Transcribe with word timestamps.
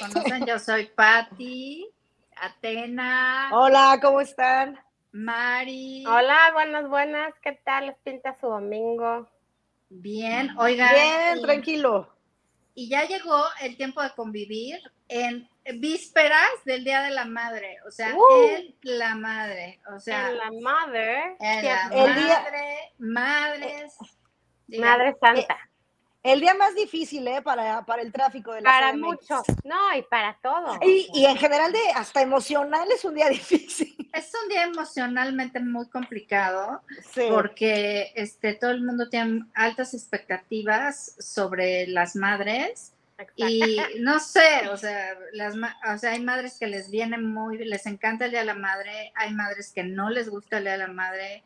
conocen, 0.00 0.46
yo 0.46 0.58
soy 0.58 0.86
Patti, 0.86 1.88
Atena. 2.36 3.50
Hola, 3.52 3.98
¿cómo 4.00 4.20
están? 4.20 4.78
Mari. 5.12 6.04
Hola, 6.06 6.38
buenas, 6.52 6.88
buenas. 6.88 7.34
¿Qué 7.42 7.52
tal? 7.64 7.86
¿Les 7.86 7.96
pinta 7.98 8.36
su 8.40 8.46
domingo? 8.48 9.28
Bien, 9.88 10.56
oigan. 10.58 10.94
Bien, 10.94 11.42
tranquilo. 11.42 12.14
Y 12.74 12.88
ya 12.88 13.04
llegó 13.06 13.42
el 13.60 13.76
tiempo 13.76 14.00
de 14.02 14.10
convivir 14.14 14.78
en 15.08 15.48
vísperas 15.80 16.48
del 16.64 16.84
Día 16.84 17.02
de 17.02 17.10
la 17.10 17.24
Madre, 17.24 17.78
o 17.86 17.90
sea, 17.90 18.14
Uh. 18.14 18.46
en 18.46 18.74
la 18.82 19.14
madre, 19.16 19.80
o 19.94 19.98
sea, 19.98 20.30
En 20.30 20.38
la 20.38 20.50
madre. 20.62 21.36
en 21.40 21.60
¿qué 21.60 21.66
la 21.66 21.88
día- 22.14 22.40
madre, 22.40 22.92
madres. 22.98 23.96
Madre 24.68 25.16
Santa. 25.20 25.58
El 26.22 26.40
día 26.40 26.52
más 26.54 26.74
difícil, 26.74 27.26
¿eh? 27.28 27.40
Para, 27.42 27.84
para 27.86 28.02
el 28.02 28.12
tráfico 28.12 28.52
de 28.52 28.60
la 28.60 28.70
para 28.70 28.92
CDMX. 28.92 29.00
mucho. 29.02 29.42
No, 29.64 29.96
y 29.96 30.02
para 30.02 30.36
todo. 30.42 30.78
Y, 30.82 31.08
y 31.14 31.24
en 31.24 31.36
general, 31.38 31.72
de 31.72 31.78
hasta 31.94 32.20
emocional, 32.20 32.86
es 32.92 33.04
un 33.06 33.14
día 33.14 33.28
difícil. 33.30 33.96
Es 34.12 34.30
un 34.42 34.48
día 34.50 34.64
emocionalmente 34.64 35.60
muy 35.60 35.88
complicado 35.88 36.82
Sí. 37.14 37.22
porque 37.30 38.12
este, 38.16 38.54
todo 38.54 38.70
el 38.72 38.82
mundo 38.82 39.08
tiene 39.08 39.44
altas 39.54 39.94
expectativas 39.94 41.14
sobre 41.18 41.86
las 41.86 42.16
madres 42.16 42.92
y 43.36 43.76
no 43.98 44.18
sé, 44.18 44.68
o 44.70 44.76
sea, 44.78 45.14
las, 45.32 45.54
ma- 45.54 45.76
o 45.94 45.98
sea, 45.98 46.12
hay 46.12 46.20
madres 46.20 46.56
que 46.58 46.66
les 46.66 46.90
viene 46.90 47.18
muy, 47.18 47.58
les 47.58 47.84
encanta 47.86 48.24
el 48.24 48.30
Día 48.30 48.40
de 48.40 48.46
la 48.46 48.54
Madre, 48.54 49.12
hay 49.14 49.32
madres 49.34 49.72
que 49.74 49.84
no 49.84 50.08
les 50.10 50.28
gusta 50.30 50.56
el 50.58 50.64
Día 50.64 50.72
de 50.72 50.78
la 50.78 50.86
Madre. 50.88 51.42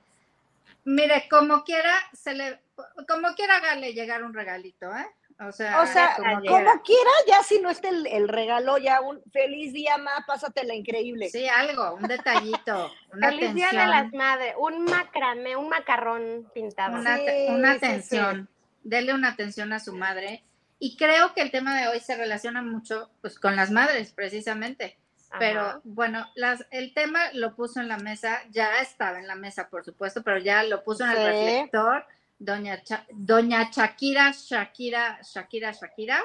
Mire, 0.85 1.27
como 1.31 1.65
quiera, 1.65 1.95
se 2.13 2.35
le, 2.35 2.61
como 3.09 3.35
quiera 3.35 3.57
hágale 3.57 3.93
llegar 3.95 4.23
un 4.23 4.35
regalito, 4.35 4.95
¿eh? 4.95 5.07
O 5.41 5.51
sea, 5.51 5.83
O 5.83 5.87
sea, 5.87 6.15
como 6.17 6.41
quiera, 6.43 7.11
ya 7.27 7.43
si 7.43 7.59
no 7.59 7.69
está 7.69 7.89
el, 7.89 8.07
el 8.07 8.29
regalo, 8.29 8.79
ya 8.79 9.01
un 9.01 9.21
feliz 9.33 9.73
día, 9.73 9.99
ma, 9.99 10.25
pásatela 10.27 10.75
increíble. 10.75 11.29
Sí, 11.29 11.49
algo, 11.49 11.95
un 11.95 12.03
detallito, 12.05 12.93
una 13.13 13.31
Feliz 13.31 13.53
Día 13.55 13.71
de 13.73 13.79
atención. 13.81 13.91
las 13.91 14.13
Madres. 14.13 14.55
Un 14.59 14.85
macramé, 14.85 15.57
un 15.57 15.69
macarrón 15.69 16.49
pintado. 16.55 17.01
una, 17.01 17.17
Sí, 17.17 17.23
una 17.49 17.73
sí, 17.73 17.79
sí. 17.81 17.85
atención, 17.87 18.49
dele 18.85 19.13
una 19.13 19.31
atención 19.31 19.73
a 19.73 19.81
su 19.81 19.93
madre. 19.93 20.45
Y 20.79 20.97
creo 20.97 21.35
que 21.35 21.41
el 21.41 21.51
tema 21.51 21.81
de 21.81 21.89
hoy 21.89 21.99
se 22.01 22.17
relaciona 22.17 22.63
mucho 22.63 23.11
pues, 23.21 23.39
con 23.41 23.57
las 23.57 23.71
madres, 23.73 24.13
precisamente. 24.13 24.99
Ajá. 25.35 25.39
Pero 25.41 25.81
bueno, 25.85 26.27
las, 26.37 26.65
el 26.71 26.95
tema 26.95 27.21
lo 27.33 27.55
puso 27.57 27.81
en 27.81 27.89
la 27.89 27.99
mesa, 27.99 28.41
ya 28.51 28.81
estaba 28.81 29.19
en 29.19 29.27
la 29.27 29.35
mesa, 29.35 29.69
por 29.69 29.85
supuesto, 29.85 30.23
pero 30.23 30.39
ya 30.39 30.63
lo 30.63 30.85
puso 30.85 31.05
en 31.05 31.11
el 31.11 31.17
Sí. 31.17 31.23
reflector 31.23 32.07
doña, 32.39 32.83
Cha- 32.83 33.07
doña 33.11 33.71
Shakira, 33.71 34.33
Shakira, 34.33 35.21
Shakira, 35.23 35.73
Shakira. 35.73 36.23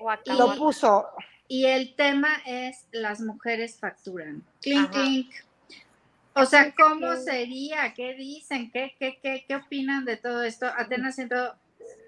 Guacamole. 0.00 0.54
Lo 0.54 0.56
puso. 0.56 1.08
Y 1.46 1.66
el 1.66 1.94
tema 1.94 2.30
es 2.46 2.86
las 2.92 3.20
mujeres 3.20 3.78
facturan. 3.78 4.42
Clink, 4.62 4.90
clink. 4.90 5.32
O 6.34 6.46
sea, 6.46 6.72
¿cómo 6.74 7.14
sería? 7.16 7.92
¿Qué 7.94 8.14
dicen? 8.14 8.70
¿Qué, 8.70 8.94
qué, 8.98 9.18
qué, 9.22 9.44
qué 9.46 9.56
opinan 9.56 10.04
de 10.06 10.16
todo 10.16 10.42
esto? 10.42 10.66
Atenas 10.66 11.14
siento, 11.14 11.54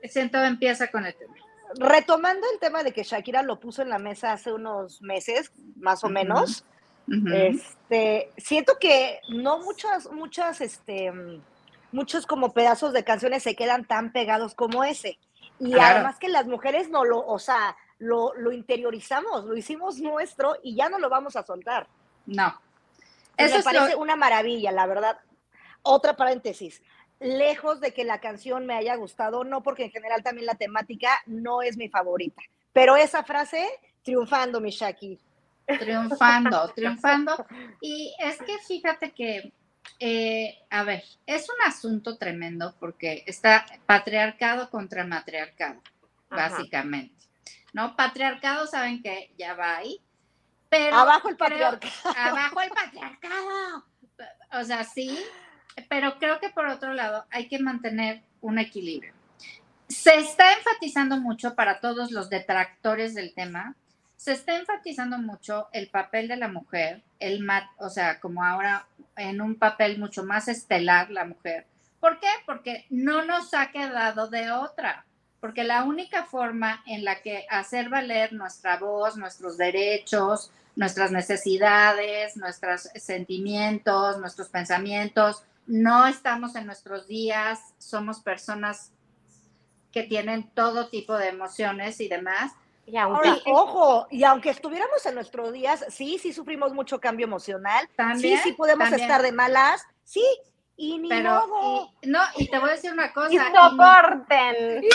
siento 0.08 0.42
empieza 0.42 0.88
con 0.88 1.04
el 1.04 1.14
tema. 1.14 1.34
Retomando 1.76 2.46
el 2.52 2.58
tema 2.60 2.82
de 2.82 2.92
que 2.92 3.02
Shakira 3.02 3.42
lo 3.42 3.58
puso 3.58 3.82
en 3.82 3.88
la 3.88 3.98
mesa 3.98 4.32
hace 4.32 4.52
unos 4.52 5.02
meses, 5.02 5.52
más 5.76 6.04
o 6.04 6.08
menos, 6.08 6.64
este, 7.32 8.30
siento 8.36 8.74
que 8.80 9.20
no 9.28 9.58
muchas, 9.58 10.10
muchas, 10.10 10.60
este, 10.60 11.12
muchos 11.92 12.26
como 12.26 12.52
pedazos 12.52 12.92
de 12.92 13.04
canciones 13.04 13.42
se 13.42 13.54
quedan 13.56 13.84
tan 13.84 14.12
pegados 14.12 14.54
como 14.54 14.84
ese. 14.84 15.18
Y 15.60 15.72
Claro. 15.72 15.96
además 15.96 16.18
que 16.18 16.28
las 16.28 16.46
mujeres 16.46 16.88
no 16.90 17.04
lo, 17.04 17.24
o 17.24 17.38
sea, 17.38 17.76
lo, 17.98 18.34
lo 18.34 18.52
interiorizamos, 18.52 19.44
lo 19.44 19.56
hicimos 19.56 19.98
nuestro 20.00 20.56
y 20.62 20.74
ya 20.76 20.88
no 20.88 20.98
lo 20.98 21.08
vamos 21.08 21.36
a 21.36 21.44
soltar. 21.44 21.86
No. 22.26 22.60
Eso 23.36 23.54
me 23.54 23.58
es 23.60 23.64
lo- 23.64 23.70
parece 23.72 23.96
una 23.96 24.16
maravilla, 24.16 24.72
la 24.72 24.86
verdad. 24.86 25.18
Otra 25.82 26.16
paréntesis. 26.16 26.82
Lejos 27.20 27.80
de 27.80 27.92
que 27.94 28.04
la 28.04 28.20
canción 28.20 28.66
me 28.66 28.74
haya 28.74 28.96
gustado, 28.96 29.44
no 29.44 29.62
porque 29.62 29.84
en 29.84 29.90
general 29.90 30.22
también 30.22 30.46
la 30.46 30.54
temática 30.56 31.08
no 31.26 31.62
es 31.62 31.76
mi 31.76 31.88
favorita. 31.88 32.42
Pero 32.72 32.96
esa 32.96 33.22
frase, 33.24 33.66
triunfando, 34.02 34.60
mi 34.60 34.70
Shaki. 34.70 35.18
triunfando, 35.78 36.68
triunfando. 36.74 37.46
Y 37.80 38.14
es 38.18 38.38
que 38.42 38.58
fíjate 38.58 39.12
que, 39.12 39.52
eh, 40.00 40.58
a 40.70 40.82
ver, 40.82 41.02
es 41.26 41.48
un 41.48 41.56
asunto 41.66 42.18
tremendo 42.18 42.74
porque 42.80 43.22
está 43.26 43.64
patriarcado 43.86 44.68
contra 44.70 45.04
matriarcado, 45.06 45.80
Ajá. 46.30 46.48
básicamente. 46.50 47.14
¿No? 47.72 47.96
Patriarcado, 47.96 48.66
saben 48.66 49.02
que 49.02 49.32
ya 49.38 49.54
va 49.54 49.76
ahí. 49.78 50.00
Pero 50.68 50.96
Abajo 50.96 51.28
el 51.28 51.36
patriarcado. 51.36 51.92
abajo 52.16 52.60
el 52.60 52.70
patriarcado. 52.70 53.84
O 54.60 54.64
sea, 54.64 54.84
sí, 54.84 55.18
pero 55.88 56.18
creo 56.18 56.40
que 56.40 56.50
por 56.50 56.66
otro 56.66 56.94
lado 56.94 57.24
hay 57.30 57.48
que 57.48 57.58
mantener 57.58 58.22
un 58.40 58.58
equilibrio. 58.58 59.12
Se 59.88 60.14
está 60.16 60.52
enfatizando 60.52 61.18
mucho 61.18 61.54
para 61.54 61.80
todos 61.80 62.10
los 62.10 62.30
detractores 62.30 63.14
del 63.14 63.34
tema, 63.34 63.74
se 64.16 64.32
está 64.32 64.56
enfatizando 64.56 65.18
mucho 65.18 65.68
el 65.72 65.88
papel 65.88 66.28
de 66.28 66.36
la 66.36 66.48
mujer, 66.48 67.02
el 67.20 67.40
ma- 67.40 67.70
o 67.78 67.90
sea, 67.90 68.20
como 68.20 68.42
ahora 68.44 68.86
en 69.16 69.40
un 69.40 69.56
papel 69.56 69.98
mucho 69.98 70.24
más 70.24 70.48
estelar 70.48 71.10
la 71.10 71.24
mujer. 71.26 71.66
¿Por 72.00 72.20
qué? 72.20 72.28
Porque 72.46 72.86
no 72.90 73.24
nos 73.24 73.52
ha 73.54 73.70
quedado 73.70 74.28
de 74.28 74.50
otra. 74.50 75.04
Porque 75.40 75.62
la 75.64 75.84
única 75.84 76.24
forma 76.24 76.82
en 76.86 77.04
la 77.04 77.20
que 77.20 77.46
hacer 77.50 77.90
valer 77.90 78.32
nuestra 78.32 78.78
voz, 78.78 79.18
nuestros 79.18 79.58
derechos, 79.58 80.50
nuestras 80.74 81.12
necesidades, 81.12 82.36
nuestros 82.38 82.88
sentimientos, 82.94 84.18
nuestros 84.18 84.48
pensamientos, 84.48 85.44
no 85.66 86.06
estamos 86.06 86.56
en 86.56 86.66
nuestros 86.66 87.06
días, 87.06 87.74
somos 87.78 88.20
personas 88.20 88.92
que 89.92 90.02
tienen 90.02 90.50
todo 90.54 90.88
tipo 90.88 91.16
de 91.16 91.28
emociones 91.28 92.00
y 92.00 92.08
demás. 92.08 92.52
Y 92.86 92.96
aunque 92.98 93.28
Ahora, 93.28 93.42
ojo, 93.46 94.06
y 94.10 94.24
aunque 94.24 94.50
estuviéramos 94.50 95.06
en 95.06 95.14
nuestros 95.14 95.52
días, 95.52 95.84
sí, 95.88 96.18
sí 96.18 96.32
sufrimos 96.32 96.74
mucho 96.74 97.00
cambio 97.00 97.24
emocional. 97.26 97.88
También, 97.96 98.38
sí, 98.38 98.50
sí 98.50 98.52
podemos 98.52 98.88
también. 98.90 99.02
estar 99.08 99.22
de 99.22 99.32
malas. 99.32 99.82
Sí, 100.02 100.24
y 100.76 100.98
ni 100.98 101.08
Pero, 101.08 101.46
modo. 101.46 101.90
y- 102.02 102.08
no, 102.08 102.20
y 102.36 102.48
te 102.50 102.58
voy 102.58 102.70
a 102.70 102.72
decir 102.72 102.92
una 102.92 103.12
cosa. 103.12 103.32
y 103.32 103.38
soporten. 103.38 104.82
Y 104.82 104.86
y 104.88 104.90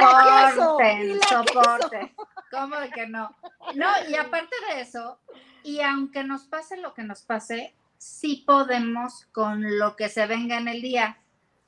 soporten, 0.00 1.20
soporten. 1.22 2.14
¿Cómo 2.50 2.76
de 2.76 2.90
que 2.90 3.06
no? 3.06 3.36
No, 3.74 3.86
y 4.08 4.14
aparte 4.16 4.56
de 4.72 4.80
eso, 4.80 5.20
y 5.62 5.80
aunque 5.82 6.24
nos 6.24 6.44
pase 6.44 6.78
lo 6.78 6.94
que 6.94 7.02
nos 7.02 7.22
pase, 7.22 7.74
sí 7.98 8.44
podemos 8.46 9.26
con 9.32 9.78
lo 9.78 9.96
que 9.96 10.08
se 10.08 10.26
venga 10.26 10.56
en 10.56 10.68
el 10.68 10.80
día. 10.80 11.18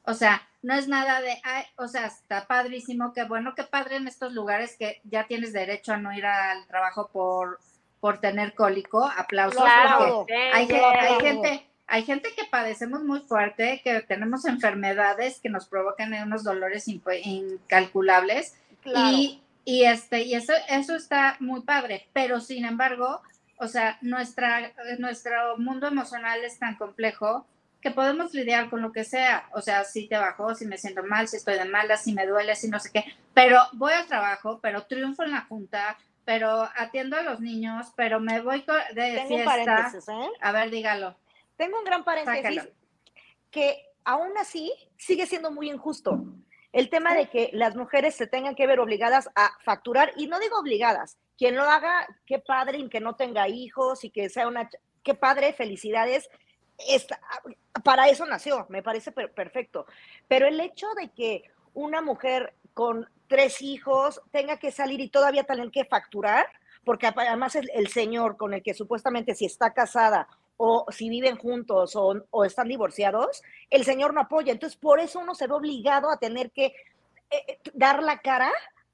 O 0.04 0.14
sea, 0.14 0.46
no 0.62 0.74
es 0.74 0.88
nada 0.88 1.20
de, 1.20 1.40
ay, 1.44 1.64
o 1.76 1.88
sea, 1.88 2.06
está 2.06 2.46
padrísimo, 2.46 3.12
qué 3.12 3.24
bueno, 3.24 3.54
qué 3.54 3.64
padre 3.64 3.96
en 3.96 4.08
estos 4.08 4.32
lugares 4.32 4.76
que 4.78 5.00
ya 5.04 5.26
tienes 5.26 5.52
derecho 5.52 5.92
a 5.92 5.96
no 5.98 6.12
ir 6.12 6.24
al 6.26 6.66
trabajo 6.66 7.08
por, 7.12 7.58
por 8.00 8.18
tener 8.18 8.54
cólico. 8.54 9.04
Aplausos. 9.04 9.60
Claro, 9.62 10.16
porque 10.18 10.34
hay, 10.52 10.66
gen- 10.66 10.84
hay 10.84 11.20
gente, 11.20 11.66
hay 11.86 12.02
gente 12.04 12.28
que 12.36 12.44
padecemos 12.44 13.02
muy 13.02 13.20
fuerte, 13.20 13.80
que 13.82 14.00
tenemos 14.02 14.44
enfermedades 14.44 15.40
que 15.40 15.48
nos 15.48 15.66
provocan 15.66 16.12
unos 16.14 16.44
dolores 16.44 16.86
incalculables 16.88 18.54
Claro. 18.82 19.16
y, 19.16 19.42
y 19.64 19.84
este, 19.84 20.22
y 20.22 20.34
eso, 20.34 20.52
eso 20.68 20.94
está 20.96 21.36
muy 21.40 21.62
padre, 21.62 22.08
pero 22.12 22.40
sin 22.40 22.64
embargo, 22.64 23.20
o 23.60 23.68
sea, 23.68 23.98
nuestra, 24.00 24.72
nuestro 24.98 25.58
mundo 25.58 25.86
emocional 25.86 26.42
es 26.44 26.58
tan 26.58 26.76
complejo 26.76 27.46
que 27.82 27.90
podemos 27.90 28.32
lidiar 28.32 28.70
con 28.70 28.80
lo 28.80 28.90
que 28.90 29.04
sea. 29.04 29.48
O 29.52 29.60
sea, 29.60 29.84
si 29.84 30.08
te 30.08 30.16
bajó, 30.16 30.54
si 30.54 30.66
me 30.66 30.78
siento 30.78 31.02
mal, 31.02 31.28
si 31.28 31.36
estoy 31.36 31.58
de 31.58 31.66
malas, 31.66 32.04
si 32.04 32.14
me 32.14 32.26
duele, 32.26 32.56
si 32.56 32.70
no 32.70 32.80
sé 32.80 32.90
qué. 32.90 33.04
Pero 33.34 33.58
voy 33.74 33.92
al 33.92 34.06
trabajo, 34.06 34.60
pero 34.62 34.86
triunfo 34.86 35.24
en 35.24 35.32
la 35.32 35.42
junta, 35.42 35.98
pero 36.24 36.68
atiendo 36.74 37.18
a 37.18 37.22
los 37.22 37.40
niños, 37.40 37.92
pero 37.96 38.18
me 38.18 38.40
voy 38.40 38.64
de 38.94 38.94
Tengo 38.94 39.20
un 39.22 39.28
fiesta. 39.28 39.44
paréntesis, 39.44 40.08
¿eh? 40.08 40.28
A 40.40 40.52
ver, 40.52 40.70
dígalo. 40.70 41.16
Tengo 41.56 41.78
un 41.78 41.84
gran 41.84 42.02
paréntesis 42.02 42.42
Sácalo. 42.42 42.74
que 43.50 43.82
aún 44.04 44.32
así 44.38 44.72
sigue 44.96 45.26
siendo 45.26 45.50
muy 45.50 45.70
injusto. 45.70 46.24
El 46.72 46.88
tema 46.88 47.14
de 47.14 47.28
que 47.28 47.50
las 47.52 47.74
mujeres 47.74 48.14
se 48.14 48.26
tengan 48.26 48.54
que 48.54 48.66
ver 48.66 48.78
obligadas 48.78 49.28
a 49.34 49.50
facturar, 49.64 50.12
y 50.16 50.28
no 50.28 50.38
digo 50.38 50.58
obligadas, 50.58 51.18
quien 51.36 51.56
lo 51.56 51.62
haga, 51.64 52.06
qué 52.26 52.38
padre, 52.38 52.78
y 52.78 52.88
que 52.88 53.00
no 53.00 53.16
tenga 53.16 53.48
hijos 53.48 54.04
y 54.04 54.10
que 54.10 54.28
sea 54.28 54.46
una, 54.46 54.70
qué 55.02 55.14
padre, 55.14 55.52
felicidades, 55.52 56.30
para 57.84 58.08
eso 58.08 58.24
nació, 58.24 58.66
me 58.68 58.82
parece 58.82 59.12
per- 59.12 59.32
perfecto. 59.32 59.86
Pero 60.28 60.46
el 60.46 60.60
hecho 60.60 60.86
de 60.94 61.08
que 61.08 61.50
una 61.74 62.00
mujer 62.02 62.54
con 62.72 63.08
tres 63.26 63.62
hijos 63.62 64.22
tenga 64.30 64.58
que 64.58 64.70
salir 64.70 65.00
y 65.00 65.08
todavía 65.08 65.44
tener 65.44 65.70
que 65.70 65.84
facturar, 65.84 66.46
porque 66.84 67.06
además 67.06 67.54
el 67.56 67.88
señor 67.88 68.36
con 68.36 68.54
el 68.54 68.62
que 68.62 68.74
supuestamente 68.74 69.34
si 69.34 69.44
está 69.44 69.74
casada 69.74 70.28
o 70.62 70.84
si 70.92 71.08
viven 71.08 71.36
juntos 71.38 71.96
o, 71.96 72.14
o 72.30 72.44
están 72.44 72.68
divorciados, 72.68 73.42
el 73.70 73.84
señor 73.84 74.12
no 74.12 74.20
apoya. 74.20 74.52
Entonces, 74.52 74.78
por 74.78 75.00
eso 75.00 75.18
uno 75.20 75.34
se 75.34 75.46
ve 75.46 75.54
obligado 75.54 76.10
a 76.10 76.18
tener 76.18 76.50
que 76.50 76.74
eh, 77.30 77.58
dar 77.72 78.02
la 78.02 78.18
cara 78.18 78.50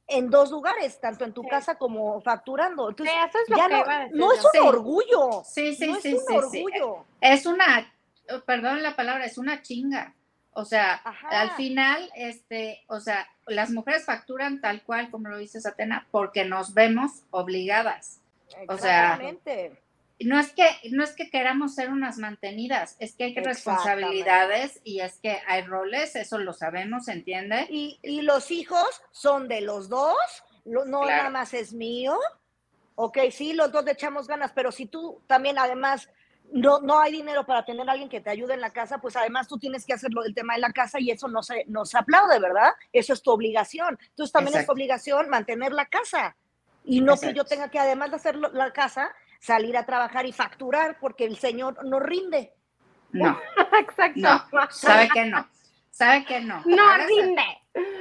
en 0.07 0.31
dos 0.31 0.53
lugares, 0.53 1.01
tanto 1.01 1.25
en 1.25 1.33
tu 1.33 1.43
Sí. 1.43 1.49
casa 1.49 1.75
como 1.77 2.21
facturando. 2.21 2.89
Entonces, 2.89 3.13
Sí, 3.13 3.29
eso 3.29 3.39
es 3.43 3.49
lo 3.51 3.57
ya 3.57 3.67
que 3.67 3.73
no, 3.75 3.81
iba 3.81 3.97
a 3.97 4.01
decir 4.05 4.17
no 4.17 4.33
es 4.33 4.45
un 4.45 4.51
Sí. 4.53 4.59
orgullo. 4.59 5.43
Sí, 5.45 5.75
sí, 5.75 5.87
no 5.89 5.97
sí, 6.01 6.09
es 6.09 6.15
un 6.15 6.21
sí, 6.21 6.27
sí. 6.29 6.37
orgullo. 6.37 7.05
Es 7.21 7.47
una, 7.47 7.93
oh, 8.31 8.41
perdón 8.43 8.85
la 8.85 8.95
palabra, 8.95 9.25
es 9.25 9.37
una 9.37 9.61
chinga. 9.63 10.15
O 10.53 10.65
sea, 10.65 11.01
Ajá. 11.03 11.41
al 11.41 11.51
final, 11.53 12.09
este, 12.15 12.85
o 12.87 13.01
sea, 13.01 13.27
las 13.47 13.71
mujeres 13.71 14.05
facturan 14.05 14.61
tal 14.61 14.83
cual, 14.85 15.11
como 15.11 15.29
lo 15.29 15.37
dice 15.39 15.61
Satena, 15.61 16.07
porque 16.13 16.45
nos 16.45 16.75
vemos 16.75 17.25
obligadas. 17.33 18.21
o 18.69 18.79
sea, 18.79 19.15
Exactamente. 19.15 19.83
No 20.19 20.41
es 20.41 20.53
que, 20.53 20.67
no 20.93 21.05
es 21.05 21.13
que 21.13 21.29
queramos 21.29 21.75
ser 21.75 21.91
unas 21.91 22.17
mantenidas, 22.17 22.97
es 23.01 23.15
que 23.15 23.25
hay 23.25 23.35
responsabilidades 23.35 24.81
y 24.83 25.01
es 25.01 25.19
que 25.19 25.39
hay 25.47 25.63
roles, 25.63 26.17
eso 26.17 26.39
lo 26.39 26.55
sabemos, 26.55 27.05
¿se 27.05 27.13
entiende? 27.13 27.67
Y, 27.69 27.99
y 28.03 28.23
los 28.23 28.51
hijos 28.51 28.87
son 29.11 29.47
de 29.47 29.61
los 29.61 29.89
dos, 29.91 30.17
no 30.65 30.85
Claro. 30.85 31.07
nada 31.07 31.31
más 31.31 31.53
es 31.53 31.73
mío. 31.75 32.19
Ok, 32.95 33.19
sí, 33.31 33.53
los 33.53 33.71
dos 33.71 33.85
le 33.85 33.93
echamos 33.93 34.27
ganas, 34.27 34.53
pero 34.53 34.73
si 34.73 34.87
tú 34.87 35.21
también 35.27 35.59
además 35.59 36.09
no, 36.53 36.81
no 36.81 36.99
hay 36.99 37.13
dinero 37.13 37.45
para 37.45 37.65
tener 37.65 37.87
a 37.89 37.93
alguien 37.93 38.09
que 38.09 38.21
te 38.21 38.31
ayude 38.31 38.55
en 38.55 38.61
la 38.61 38.71
casa, 38.73 38.99
pues 38.99 39.17
además 39.17 39.49
tú 39.49 39.59
tienes 39.59 39.85
que 39.85 39.93
hacerlo 39.93 40.23
del 40.23 40.35
tema 40.35 40.55
de 40.55 40.61
la 40.61 40.73
casa 40.73 40.99
y 41.01 41.11
eso 41.11 41.29
no 41.29 41.43
se, 41.43 41.65
no 41.67 41.85
se 41.85 41.99
aplaude, 41.99 42.39
¿verdad? 42.39 42.71
Eso 42.93 43.13
es 43.13 43.23
tu 43.23 43.33
obligación. 43.33 43.99
Entonces 44.09 44.33
también 44.33 44.57
es 44.57 44.65
tu 44.67 44.73
obligación 44.73 45.29
mantener 45.29 45.73
la 45.73 45.87
casa. 45.87 46.37
Y 46.85 47.01
no 47.01 47.19
que 47.19 47.35
yo 47.35 47.45
tenga 47.45 47.69
que, 47.69 47.81
además 47.81 48.11
de 48.11 48.17
hacer 48.17 48.37
la 48.37 48.73
casa, 48.73 49.13
salir 49.47 49.77
a 49.77 49.87
trabajar 49.87 50.27
y 50.27 50.33
facturar 50.33 50.99
porque 51.01 51.25
el 51.25 51.37
señor 51.37 51.85
no 51.85 52.01
rinde. 52.01 52.53
No, 53.13 53.39
Exacto. 53.81 54.21
no, 54.21 54.45
sabe 54.71 55.09
que 55.13 55.25
no, 55.27 55.49
sabe 55.91 56.25
que 56.25 56.41
no. 56.41 56.63
No 56.67 56.97
rinde. 57.07 57.43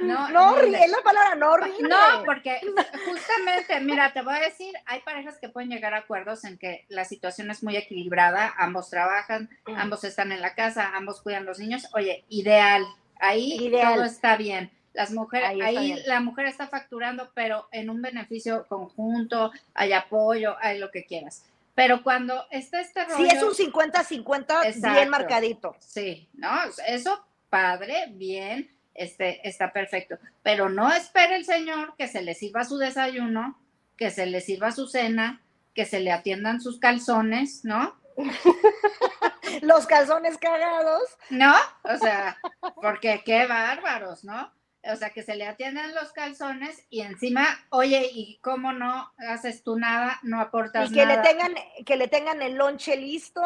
No, 0.02 0.28
No 0.30 0.56
rinde. 0.56 0.78
es 0.84 0.90
la 0.90 1.02
palabra, 1.04 1.34
no 1.34 1.56
rinde. 1.56 1.88
No, 1.88 1.96
porque 2.24 2.58
justamente, 3.06 3.78
mira, 3.80 4.12
te 4.12 4.22
voy 4.22 4.34
a 4.34 4.40
decir, 4.40 4.74
hay 4.86 5.00
parejas 5.00 5.38
que 5.38 5.48
pueden 5.50 5.68
llegar 5.70 5.92
a 5.94 5.98
acuerdos 5.98 6.44
en 6.44 6.56
que 6.58 6.86
la 6.88 7.04
situación 7.04 7.50
es 7.50 7.62
muy 7.62 7.76
equilibrada, 7.76 8.54
ambos 8.58 8.88
trabajan, 8.90 9.48
Mm. 9.66 9.76
ambos 9.76 10.02
están 10.04 10.32
en 10.32 10.40
la 10.40 10.54
casa, 10.54 10.92
ambos 10.94 11.20
cuidan 11.22 11.44
los 11.44 11.58
niños. 11.58 11.86
Oye, 11.94 12.24
ideal, 12.30 12.84
ahí 13.20 13.56
Ideal. 13.66 13.94
todo 13.94 14.04
está 14.04 14.36
bien. 14.36 14.70
Las 14.96 15.12
mujeres, 15.12 15.50
Ahí 15.62 16.02
la 16.06 16.20
mujer 16.20 16.46
está 16.46 16.68
facturando, 16.68 17.30
pero 17.34 17.68
en 17.70 17.90
un 17.90 18.00
beneficio 18.00 18.66
conjunto, 18.66 19.52
hay 19.74 19.92
apoyo, 19.92 20.56
hay 20.60 20.78
lo 20.78 20.90
que 20.90 21.04
quieras. 21.04 21.44
Pero 21.74 22.02
cuando 22.02 22.46
está 22.50 22.80
este 22.80 23.04
rollo, 23.04 23.16
Sí, 23.16 23.28
es 23.30 23.42
un 23.42 23.52
50-50 23.52 24.94
bien 24.94 25.10
marcadito. 25.10 25.76
Sí, 25.78 26.26
¿no? 26.32 26.48
Eso, 26.86 27.22
padre, 27.50 28.06
bien, 28.12 28.70
este, 28.94 29.46
está 29.46 29.70
perfecto. 29.70 30.16
Pero 30.42 30.70
no 30.70 30.90
espere 30.90 31.36
el 31.36 31.44
señor 31.44 31.94
que 31.98 32.08
se 32.08 32.22
le 32.22 32.32
sirva 32.34 32.64
su 32.64 32.78
desayuno, 32.78 33.60
que 33.98 34.10
se 34.10 34.24
le 34.24 34.40
sirva 34.40 34.72
su 34.72 34.88
cena, 34.88 35.42
que 35.74 35.84
se 35.84 36.00
le 36.00 36.10
atiendan 36.10 36.62
sus 36.62 36.78
calzones, 36.80 37.62
¿no? 37.64 37.94
Los 39.60 39.86
calzones 39.86 40.38
cagados. 40.38 41.02
¿No? 41.28 41.54
O 41.82 41.96
sea, 41.98 42.38
porque 42.80 43.22
qué 43.24 43.46
bárbaros, 43.46 44.24
¿no? 44.24 44.50
O 44.92 44.96
sea, 44.96 45.10
que 45.10 45.22
se 45.22 45.36
le 45.36 45.46
atiendan 45.46 45.94
los 45.94 46.12
calzones 46.12 46.84
y 46.90 47.00
encima, 47.00 47.46
oye, 47.70 48.08
¿y 48.12 48.38
cómo 48.38 48.72
no 48.72 49.12
haces 49.28 49.62
tú 49.62 49.78
nada? 49.78 50.18
No 50.22 50.40
aportas 50.40 50.90
Y 50.90 50.94
que 50.94 51.04
nada. 51.06 51.22
le 51.22 51.28
tengan, 51.28 51.54
que 51.84 51.96
le 51.96 52.08
tengan 52.08 52.42
el 52.42 52.54
lonche 52.54 52.96
listo. 52.96 53.42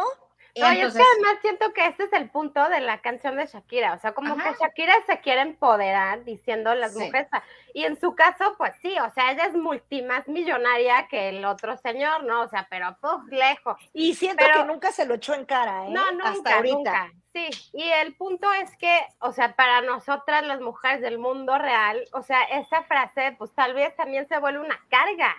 No, 0.58 0.66
y 0.66 0.70
es 0.70 0.78
que 0.78 0.82
entonces- 0.82 1.06
además 1.14 1.38
siento 1.42 1.72
que 1.72 1.86
este 1.86 2.04
es 2.04 2.12
el 2.12 2.28
punto 2.30 2.68
de 2.68 2.80
la 2.80 2.98
canción 3.00 3.36
de 3.36 3.46
Shakira. 3.46 3.94
O 3.94 3.98
sea, 4.00 4.12
como 4.12 4.34
Ajá. 4.34 4.52
que 4.52 4.58
Shakira 4.58 4.94
se 5.06 5.20
quiere 5.20 5.42
empoderar 5.42 6.24
diciendo 6.24 6.74
las 6.74 6.92
Sí. 6.94 7.00
mujeres. 7.04 7.28
Y 7.72 7.84
en 7.84 7.98
su 8.00 8.14
caso, 8.16 8.54
pues 8.58 8.74
sí, 8.82 8.98
o 8.98 9.10
sea, 9.12 9.30
ella 9.30 9.44
es 9.46 9.54
multi 9.54 10.02
más 10.02 10.26
millonaria 10.26 11.06
que 11.08 11.28
el 11.28 11.44
otro 11.44 11.76
señor, 11.76 12.24
¿no? 12.24 12.42
O 12.42 12.48
sea, 12.48 12.66
pero 12.68 12.96
puf, 13.00 13.22
lejos. 13.30 13.76
Y 13.92 14.14
siento 14.14 14.44
Pero- 14.44 14.62
que 14.62 14.64
nunca 14.66 14.90
se 14.92 15.06
lo 15.06 15.14
echó 15.14 15.34
en 15.34 15.44
cara, 15.44 15.86
¿eh? 15.86 15.90
No, 15.90 16.00
Hasta 16.02 16.30
nunca, 16.32 16.56
ahorita. 16.56 16.74
nunca. 16.76 17.12
Sí, 17.32 17.48
y 17.72 17.88
el 17.88 18.16
punto 18.16 18.52
es 18.54 18.76
que, 18.76 19.06
o 19.20 19.30
sea, 19.30 19.54
para 19.54 19.82
nosotras 19.82 20.42
las 20.44 20.60
mujeres 20.60 21.00
del 21.00 21.18
mundo 21.18 21.56
real, 21.58 22.02
o 22.12 22.22
sea, 22.22 22.42
esa 22.42 22.82
frase, 22.82 23.36
pues 23.38 23.54
tal 23.54 23.72
vez 23.72 23.94
también 23.94 24.26
se 24.26 24.38
vuelve 24.38 24.58
una 24.58 24.80
carga. 24.90 25.32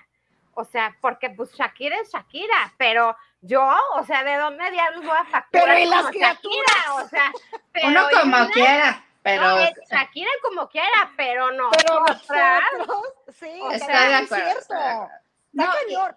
O 0.53 0.63
sea, 0.63 0.95
porque 1.01 1.29
pues 1.29 1.53
Shakira 1.53 1.97
es 1.99 2.11
Shakira, 2.13 2.73
pero 2.77 3.15
yo, 3.41 3.75
o 3.95 4.03
sea, 4.05 4.23
¿de 4.23 4.35
dónde 4.37 4.69
diablos 4.71 5.05
voy 5.05 5.17
a 5.17 5.25
facturar 5.25 5.65
Pero 5.67 5.79
¿y 5.79 5.85
las 5.85 5.97
como 6.01 6.09
criaturas? 6.09 6.65
Shakira? 6.75 6.93
O 6.95 7.07
sea, 7.09 7.31
pero 7.71 7.87
Uno 7.87 8.07
como 8.21 8.49
quiera, 8.51 9.05
pero... 9.23 9.41
no, 9.43 9.57
es 9.59 9.71
Shakira 9.89 10.31
como 10.43 10.69
quiera, 10.69 11.11
pero 11.17 11.51
no. 11.51 11.69
Pero 11.71 11.99
nosotros, 12.01 13.13
sí, 13.39 13.59
O 13.61 13.71
sea, 13.77 14.19
es 14.19 14.29
cierto. 14.29 14.59
Está 14.59 15.21
No, 15.53 15.65
cañón. 15.65 16.15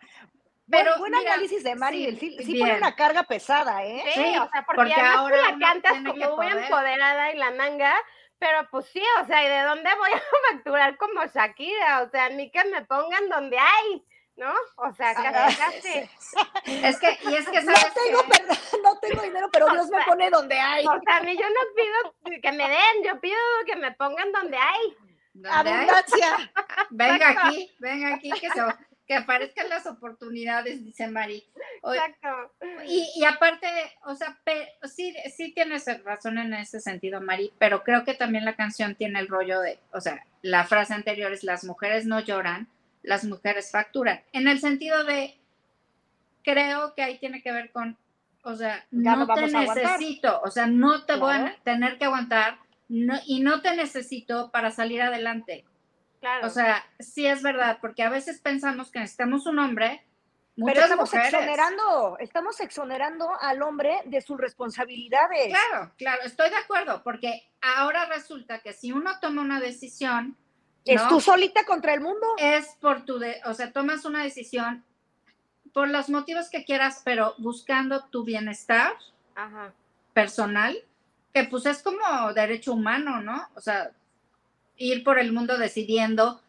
pero 0.70 0.90
buen, 0.98 1.10
buen 1.12 1.12
mira, 1.12 1.32
análisis 1.32 1.64
de 1.64 1.74
Mari, 1.74 2.16
sí, 2.16 2.36
sí, 2.42 2.58
pone 2.58 2.76
una 2.76 2.94
carga 2.94 3.22
pesada, 3.24 3.84
¿eh? 3.84 4.02
Sí, 4.14 4.20
Sí, 4.22 4.36
o 4.38 4.48
sea, 4.50 4.64
porque, 4.66 4.76
porque 4.76 4.94
ahora 5.00 5.36
tú 5.36 5.58
la 5.58 5.66
cantas 5.66 5.92
como 5.92 6.12
muy 6.14 6.20
poder. 6.26 6.58
empoderada 6.58 7.32
y 7.32 7.36
la 7.38 7.50
manga, 7.52 7.94
pero 8.38 8.68
pues 8.70 8.86
sí, 8.86 9.02
o 9.22 9.26
sea, 9.26 9.44
¿y 9.44 9.48
de 9.48 9.62
dónde 9.62 9.90
voy 9.96 10.10
a 10.12 10.22
facturar 10.52 10.96
como 10.96 11.24
Shakira? 11.26 12.02
O 12.02 12.08
sea, 12.10 12.28
ni 12.30 12.50
que 12.50 12.64
me 12.66 12.82
pongan 12.84 13.28
donde 13.28 13.58
hay, 13.58 14.04
¿no? 14.36 14.52
O 14.76 14.92
sea, 14.94 15.14
casi, 15.14 15.56
casi. 15.58 16.10
Es 16.66 16.98
que, 16.98 17.18
y 17.30 17.34
es 17.34 17.48
que 17.48 17.62
No 17.62 17.74
sabes 17.74 17.94
tengo, 17.94 18.22
qué? 18.22 18.38
perdón, 18.38 18.58
no 18.82 18.98
tengo 18.98 19.22
dinero, 19.22 19.48
pero 19.52 19.66
Dios 19.72 19.88
me 19.90 20.04
pone 20.04 20.30
donde 20.30 20.58
hay. 20.58 20.84
O 20.86 21.00
sea, 21.00 21.16
a 21.18 21.22
mí 21.22 21.36
yo 21.36 21.46
no 21.48 21.60
pido 21.76 22.40
que 22.42 22.52
me 22.52 22.68
den, 22.68 23.04
yo 23.04 23.20
pido 23.20 23.36
que 23.66 23.76
me 23.76 23.92
pongan 23.92 24.32
donde 24.32 24.56
hay. 24.56 24.96
Abundancia. 25.50 26.52
Venga 26.90 27.28
aquí, 27.30 27.74
venga 27.80 28.14
aquí, 28.14 28.30
que, 28.30 28.48
se, 28.50 28.60
que 29.06 29.14
aparezcan 29.14 29.68
las 29.68 29.84
oportunidades, 29.86 30.84
dice 30.84 31.08
Mari. 31.08 31.44
Exacto. 31.82 32.52
Y, 32.86 33.10
y 33.16 33.24
aparte, 33.24 33.66
o 34.04 34.14
sea, 34.14 34.38
pe- 34.44 34.72
sí, 34.84 35.14
sí 35.36 35.52
tienes 35.52 35.86
razón 36.04 36.38
en 36.38 36.54
ese 36.54 36.80
sentido, 36.80 37.20
Mari, 37.20 37.52
pero 37.58 37.82
creo 37.82 38.04
que 38.04 38.14
también 38.14 38.44
la 38.44 38.54
canción 38.56 38.94
tiene 38.94 39.18
el 39.18 39.28
rollo 39.28 39.60
de, 39.60 39.80
o 39.92 40.00
sea, 40.00 40.24
la 40.42 40.64
frase 40.64 40.94
anterior 40.94 41.32
es 41.32 41.42
las 41.42 41.64
mujeres 41.64 42.06
no 42.06 42.20
lloran, 42.20 42.68
las 43.04 43.24
mujeres 43.24 43.70
facturan. 43.70 44.22
En 44.32 44.48
el 44.48 44.58
sentido 44.58 45.04
de, 45.04 45.38
creo 46.42 46.94
que 46.94 47.02
ahí 47.02 47.18
tiene 47.18 47.42
que 47.42 47.52
ver 47.52 47.70
con, 47.70 47.96
o 48.42 48.56
sea, 48.56 48.84
Ya 48.90 49.14
no 49.14 49.26
te 49.26 49.46
necesito, 49.46 50.40
o 50.42 50.50
sea, 50.50 50.66
no 50.66 51.04
te 51.04 51.16
voy 51.16 51.34
a 51.34 51.56
tener 51.62 51.98
que 51.98 52.06
aguantar 52.06 52.58
no, 52.88 53.14
y 53.26 53.40
no 53.40 53.60
te 53.62 53.76
necesito 53.76 54.50
para 54.50 54.70
salir 54.70 55.02
adelante. 55.02 55.64
Claro. 56.20 56.46
O 56.46 56.50
sea, 56.50 56.84
sí 56.98 57.26
es 57.26 57.42
verdad, 57.42 57.78
porque 57.80 58.02
a 58.02 58.08
veces 58.08 58.40
pensamos 58.40 58.90
que 58.90 58.98
necesitamos 58.98 59.46
un 59.46 59.58
hombre, 59.58 60.02
Pero 60.56 60.80
estamos 60.80 61.12
mujeres. 61.12 61.34
exonerando, 61.34 62.16
estamos 62.18 62.60
exonerando 62.60 63.28
al 63.40 63.62
hombre 63.62 64.00
de 64.06 64.22
sus 64.22 64.38
responsabilidades. 64.38 65.48
Claro, 65.48 65.92
claro, 65.98 66.22
estoy 66.22 66.48
de 66.48 66.56
acuerdo, 66.56 67.02
porque 67.02 67.50
ahora 67.60 68.06
resulta 68.06 68.60
que 68.60 68.72
si 68.72 68.92
uno 68.92 69.18
toma 69.20 69.42
una 69.42 69.60
decisión, 69.60 70.38
Es 70.84 71.02
¿no? 71.02 71.08
tú 71.08 71.20
solita 71.20 71.64
contra 71.64 71.94
el 71.94 72.00
mundo. 72.00 72.26
es 72.38 72.76
por 72.80 73.04
tu, 73.04 73.18
de- 73.18 73.40
o 73.46 73.54
sea, 73.54 73.72
tomas 73.72 74.04
una 74.04 74.22
decisión 74.22 74.84
por 75.72 75.88
los 75.88 76.08
motivos 76.10 76.50
que 76.50 76.64
quieras, 76.64 77.00
pero 77.04 77.34
buscando 77.38 78.04
tu 78.04 78.22
bienestar 78.24 78.92
Ajá. 79.34 79.72
personal, 80.12 80.76
que 81.32 81.44
pues 81.44 81.66
es 81.66 81.82
como 81.82 82.32
derecho 82.34 82.72
humano, 82.74 83.20
¿no? 83.22 83.48
O 83.56 83.60
sea, 83.60 83.90
ir 84.76 85.02
por 85.02 85.18
el 85.18 85.32
mundo 85.32 85.56
decidiendo 85.58 86.40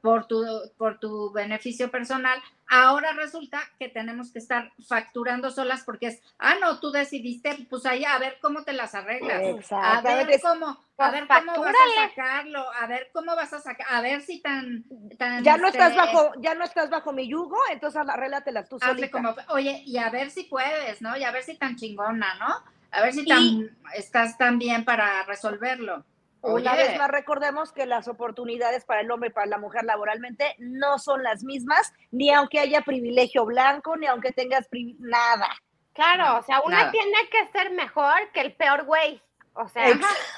por 0.00 0.26
tu, 0.26 0.44
por 0.76 0.98
tu 0.98 1.32
beneficio 1.32 1.90
personal. 1.90 2.40
Ahora 2.68 3.12
resulta 3.12 3.60
que 3.78 3.88
tenemos 3.88 4.32
que 4.32 4.38
estar 4.38 4.72
facturando 4.88 5.50
solas 5.50 5.82
porque 5.84 6.06
es, 6.06 6.22
ah, 6.38 6.54
no, 6.60 6.78
tú 6.78 6.92
decidiste, 6.92 7.66
pues 7.68 7.84
ahí 7.84 8.04
a 8.04 8.18
ver 8.18 8.38
cómo 8.40 8.62
te 8.62 8.72
las 8.72 8.94
arreglas. 8.94 9.40
A 9.72 10.00
ver 10.02 10.40
cómo, 10.40 10.78
a 10.96 11.10
ver 11.10 11.26
cómo 11.26 11.60
vas 11.60 11.74
a 11.74 12.08
sacarlo, 12.08 12.64
a 12.72 12.86
ver 12.86 13.10
cómo 13.12 13.34
vas 13.34 13.52
a 13.52 13.60
sacar, 13.60 13.86
a 13.90 14.00
ver 14.00 14.22
si 14.22 14.40
tan, 14.40 14.84
tan 15.18 15.42
Ya 15.42 15.56
no 15.56 15.66
este, 15.66 15.78
estás 15.78 15.96
bajo, 15.96 16.32
ya 16.40 16.54
no 16.54 16.64
estás 16.64 16.90
bajo 16.90 17.12
mi 17.12 17.28
yugo, 17.28 17.58
entonces 17.72 18.00
arréglatelas 18.06 18.68
tú 18.68 18.76
hazle 18.76 19.08
solita. 19.08 19.10
como, 19.10 19.34
oye, 19.48 19.82
y 19.84 19.98
a 19.98 20.10
ver 20.10 20.30
si 20.30 20.44
puedes, 20.44 21.02
¿no? 21.02 21.16
Y 21.16 21.24
a 21.24 21.32
ver 21.32 21.42
si 21.42 21.56
tan 21.56 21.76
chingona, 21.76 22.34
¿no? 22.38 22.80
A 22.92 23.02
ver 23.02 23.12
si 23.12 23.24
tan, 23.24 23.76
estás 23.94 24.38
tan 24.38 24.58
bien 24.58 24.84
para 24.84 25.24
resolverlo. 25.24 26.04
Una 26.42 26.74
vez 26.74 26.96
más 26.98 27.10
recordemos 27.10 27.72
que 27.72 27.84
las 27.86 28.08
oportunidades 28.08 28.84
para 28.84 29.02
el 29.02 29.10
hombre 29.10 29.28
y 29.28 29.32
para 29.32 29.46
la 29.46 29.58
mujer 29.58 29.84
laboralmente 29.84 30.54
no 30.58 30.98
son 30.98 31.22
las 31.22 31.42
mismas, 31.44 31.92
ni 32.10 32.30
aunque 32.32 32.60
haya 32.60 32.80
privilegio 32.80 33.44
blanco, 33.44 33.96
ni 33.96 34.06
aunque 34.06 34.32
tengas 34.32 34.66
nada. 34.98 35.48
Claro, 35.92 36.38
o 36.38 36.42
sea, 36.42 36.60
una 36.62 36.78
Nada. 36.78 36.92
tiene 36.92 37.28
que 37.30 37.46
ser 37.52 37.72
mejor 37.72 38.30
que 38.32 38.40
el 38.40 38.54
peor 38.54 38.84
güey. 38.84 39.20
O 39.54 39.68
sea. 39.68 39.88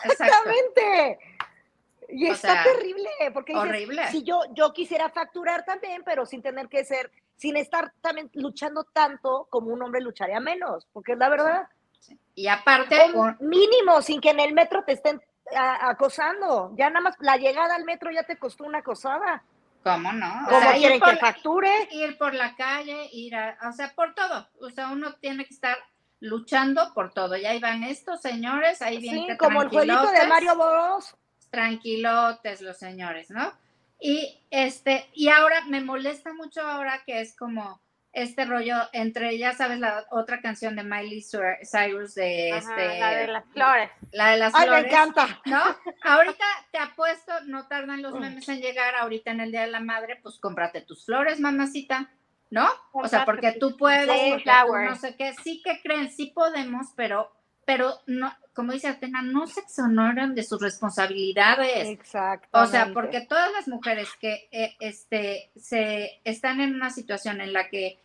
Exactamente. 0.04 1.18
Y 2.08 2.28
O 2.28 2.32
está 2.32 2.62
sea, 2.62 2.64
terrible, 2.64 3.08
porque 3.32 3.52
dices, 3.52 3.68
horrible. 3.68 4.08
si 4.08 4.22
yo, 4.22 4.40
yo 4.54 4.72
quisiera 4.72 5.08
facturar 5.08 5.64
también, 5.64 6.02
pero 6.04 6.26
sin 6.26 6.42
tener 6.42 6.68
que 6.68 6.84
ser, 6.84 7.10
sin 7.36 7.56
estar 7.56 7.92
también 8.02 8.28
luchando 8.34 8.84
tanto 8.84 9.46
como 9.50 9.68
un 9.72 9.82
hombre 9.82 10.00
lucharía 10.00 10.40
menos, 10.40 10.86
porque 10.92 11.12
es 11.12 11.18
la 11.18 11.28
verdad. 11.30 11.68
Y 12.34 12.48
aparte, 12.48 13.12
O 13.14 13.34
mínimo, 13.40 14.02
sin 14.02 14.20
que 14.20 14.30
en 14.30 14.40
el 14.40 14.52
metro 14.52 14.82
te 14.84 14.92
estén 14.92 15.22
a- 15.56 15.90
acosando. 15.90 16.72
Ya 16.76 16.88
nada 16.90 17.00
más 17.00 17.16
la 17.20 17.36
llegada 17.36 17.74
al 17.74 17.84
metro 17.84 18.10
ya 18.10 18.22
te 18.24 18.38
costó 18.38 18.64
una 18.64 18.78
acosada. 18.78 19.42
¿Cómo 19.82 20.12
no? 20.12 20.28
O 20.46 20.48
¿Cómo 20.48 20.60
sea, 20.60 20.76
ir 20.76 20.80
quieren 20.80 21.00
por 21.00 21.10
que 21.10 21.16
facture? 21.16 21.88
ir 21.90 22.16
por 22.18 22.34
la 22.34 22.54
calle, 22.54 23.08
ir 23.12 23.34
a, 23.34 23.58
o 23.68 23.72
sea, 23.72 23.92
por 23.94 24.14
todo. 24.14 24.48
O 24.60 24.70
sea, 24.70 24.88
uno 24.90 25.14
tiene 25.14 25.44
que 25.44 25.54
estar 25.54 25.76
luchando 26.20 26.92
por 26.94 27.12
todo. 27.12 27.36
Y 27.36 27.44
ahí 27.46 27.58
van 27.58 27.82
estos 27.82 28.20
señores, 28.20 28.80
ahí 28.80 28.98
vienen 28.98 29.22
Sí, 29.22 29.26
que 29.28 29.36
como 29.36 29.62
el 29.62 29.68
jueguito 29.68 30.06
de 30.12 30.26
Mario 30.28 30.54
Bros. 30.54 31.16
Tranquilotes 31.50 32.60
los 32.62 32.78
señores, 32.78 33.30
¿no? 33.30 33.52
Y 33.98 34.44
este, 34.50 35.08
y 35.14 35.28
ahora 35.28 35.64
me 35.66 35.80
molesta 35.80 36.32
mucho 36.32 36.60
ahora 36.60 37.02
que 37.06 37.20
es 37.20 37.36
como 37.36 37.80
este 38.12 38.44
rollo 38.44 38.76
entre, 38.92 39.38
ya 39.38 39.52
sabes, 39.54 39.78
la 39.78 40.04
otra 40.10 40.40
canción 40.40 40.76
de 40.76 40.84
Miley 40.84 41.22
Cyrus 41.22 42.14
de 42.14 42.52
Ajá, 42.52 42.58
este, 42.58 42.98
la 43.00 43.10
de 43.14 43.26
las 43.28 43.44
flores. 43.46 43.90
la 44.12 44.30
de 44.30 44.36
las 44.36 44.54
Ay, 44.54 44.60
me 44.60 44.66
flores. 44.66 44.92
encanta. 44.92 45.40
¿no? 45.46 45.62
Ahorita 46.02 46.44
te 46.70 46.78
apuesto, 46.78 47.32
no 47.46 47.66
tardan 47.68 48.02
los 48.02 48.14
memes 48.18 48.48
en 48.48 48.60
llegar, 48.60 48.94
ahorita 48.96 49.30
en 49.30 49.40
el 49.40 49.50
Día 49.50 49.62
de 49.62 49.70
la 49.70 49.80
Madre, 49.80 50.18
pues 50.22 50.38
cómprate 50.38 50.82
tus 50.82 51.06
flores, 51.06 51.40
mamacita, 51.40 52.10
¿no? 52.50 52.68
O 52.92 53.08
sea, 53.08 53.24
porque 53.24 53.52
tú 53.52 53.76
puedes, 53.78 54.10
Sí, 54.10 54.30
porque 54.30 54.44
tú 54.44 54.50
flowers. 54.50 54.90
no 54.90 54.96
sé 54.96 55.16
qué, 55.16 55.32
sí 55.42 55.62
que 55.64 55.80
creen, 55.80 56.10
sí 56.10 56.26
podemos, 56.34 56.88
pero, 56.94 57.32
pero 57.64 57.94
no, 58.06 58.32
como 58.54 58.72
dice 58.72 58.88
Atena, 58.88 59.22
no 59.22 59.46
se 59.46 59.60
exoneran 59.60 60.34
de 60.34 60.42
sus 60.42 60.60
responsabilidades. 60.60 61.88
Exacto. 61.88 62.48
O 62.52 62.66
sea, 62.66 62.92
porque 62.92 63.20
todas 63.22 63.50
las 63.52 63.68
mujeres 63.68 64.08
que 64.20 64.48
eh, 64.50 64.76
este, 64.80 65.50
se 65.56 66.20
están 66.24 66.60
en 66.60 66.74
una 66.74 66.90
situación 66.90 67.40
en 67.40 67.52
la 67.52 67.68
que 67.68 67.98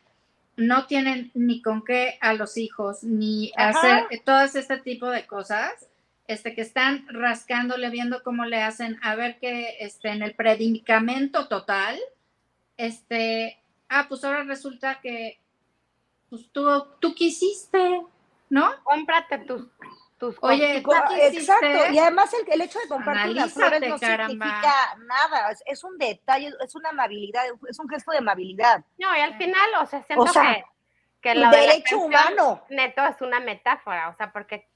no 0.55 0.87
tienen 0.87 1.31
ni 1.33 1.61
con 1.61 1.83
qué 1.83 2.17
a 2.21 2.33
los 2.33 2.57
hijos, 2.57 3.03
ni 3.03 3.51
Ajá. 3.55 3.69
hacer 3.79 4.21
todas 4.23 4.55
este 4.55 4.77
tipo 4.77 5.07
de 5.09 5.27
cosas, 5.27 5.71
este, 6.27 6.53
que 6.55 6.61
están 6.61 7.05
rascándole, 7.09 7.89
viendo 7.89 8.23
cómo 8.23 8.45
le 8.45 8.61
hacen, 8.61 8.99
a 9.01 9.15
ver 9.15 9.39
que 9.39 9.77
este, 9.79 10.09
en 10.09 10.23
el 10.23 10.33
predicamento 10.33 11.47
total, 11.47 11.97
este, 12.75 13.59
ah, 13.89 14.07
pues 14.09 14.23
ahora 14.23 14.43
resulta 14.43 14.99
que 15.01 15.39
pues 16.29 16.49
tú, 16.51 16.67
tú 16.99 17.15
quisiste, 17.15 18.01
¿no? 18.49 18.71
Cómprate 18.83 19.39
tus, 19.39 19.67
tus 20.17 20.35
Oye, 20.41 20.81
cositas. 20.81 21.03
¿tú 21.09 21.13
Co- 21.13 21.15
qué 21.15 21.27
Exacto, 21.27 21.93
y 21.93 21.99
además 21.99 22.33
el, 22.33 22.51
el 22.53 22.61
hecho 22.61 22.79
de 22.79 22.87
comprarte 22.87 23.31
unas 23.31 23.53
flores 23.53 23.81
no 23.89 23.99
caramba. 23.99 24.27
significa 24.45 24.95
nada, 25.05 25.51
es, 25.51 25.63
es 25.65 25.83
un 25.83 25.97
detalle, 25.97 26.51
es 26.63 26.75
una 26.75 26.89
amabilidad, 26.89 27.43
es 27.69 27.79
un 27.79 27.87
gesto 27.89 28.11
de 28.11 28.17
amabilidad, 28.19 28.83
No, 28.97 29.15
y 29.15 29.19
al 29.19 29.37
final, 29.37 29.69
o 29.81 29.85
sea, 29.85 30.03
siento 30.03 30.23
O 30.23 30.27
sea, 30.27 30.41
que, 30.55 30.65
que 31.21 31.35
lo 31.35 31.49
derecho 31.49 31.99
humano. 31.99 32.63
neto 32.69 33.03
es 33.05 33.21
una 33.21 33.39
metáfora, 33.39 34.09
o 34.09 34.15
sea, 34.15 34.31
porque 34.31 34.67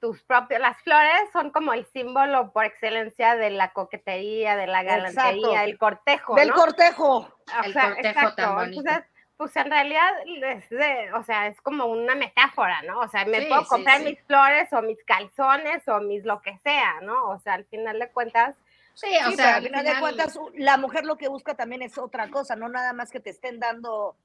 tus 0.00 0.22
propias, 0.22 0.60
las 0.60 0.80
flores 0.82 1.12
son 1.32 1.50
como 1.50 1.72
el 1.72 1.86
símbolo 1.92 2.50
por 2.52 2.64
excelencia 2.64 3.36
de 3.36 3.50
la 3.50 3.72
coquetería, 3.72 4.56
de 4.56 4.66
la 4.66 4.82
galantería, 4.82 5.30
Exacto. 5.42 5.66
del 5.66 5.78
cortejo, 5.78 6.34
Del 6.34 6.48
¿no? 6.48 6.54
cortejo. 6.54 7.16
O 7.18 7.64
El 7.64 7.72
sea, 7.72 7.82
cortejo 7.94 8.08
exacto. 8.08 8.36
tan 8.42 8.54
bonito. 8.56 8.80
Entonces, 8.80 9.04
pues 9.38 9.54
en 9.54 9.70
realidad 9.70 10.10
es 10.26 10.68
de, 10.68 11.12
o 11.14 11.22
sea, 11.22 11.46
es 11.46 11.60
como 11.60 11.86
una 11.86 12.16
metáfora, 12.16 12.82
¿no? 12.82 12.98
O 12.98 13.08
sea, 13.08 13.24
me 13.24 13.40
Sí, 13.42 13.46
puedo 13.46 13.64
comprar 13.66 13.98
sí. 13.98 14.04
mis 14.04 14.20
flores 14.24 14.72
o 14.72 14.82
mis 14.82 15.02
calzones 15.04 15.86
o 15.86 16.00
mis 16.00 16.24
lo 16.24 16.42
que 16.42 16.58
sea, 16.64 17.00
¿no? 17.02 17.30
O 17.30 17.38
sea, 17.38 17.54
al 17.54 17.64
final 17.64 18.00
de 18.00 18.10
cuentas, 18.10 18.56
Sí, 18.94 19.06
o 19.28 19.30
sea, 19.30 19.56
al 19.56 19.62
final 19.62 19.84
de 19.84 20.00
cuentas, 20.00 20.36
la 20.54 20.76
mujer 20.76 21.04
lo 21.04 21.16
que 21.16 21.28
busca 21.28 21.54
también 21.54 21.82
es 21.82 21.96
otra 21.98 22.30
cosa, 22.30 22.56
no 22.56 22.68
nada 22.68 22.92
más 22.92 23.12
que 23.12 23.20
te 23.20 23.30
estén 23.30 23.60
dando 23.60 24.16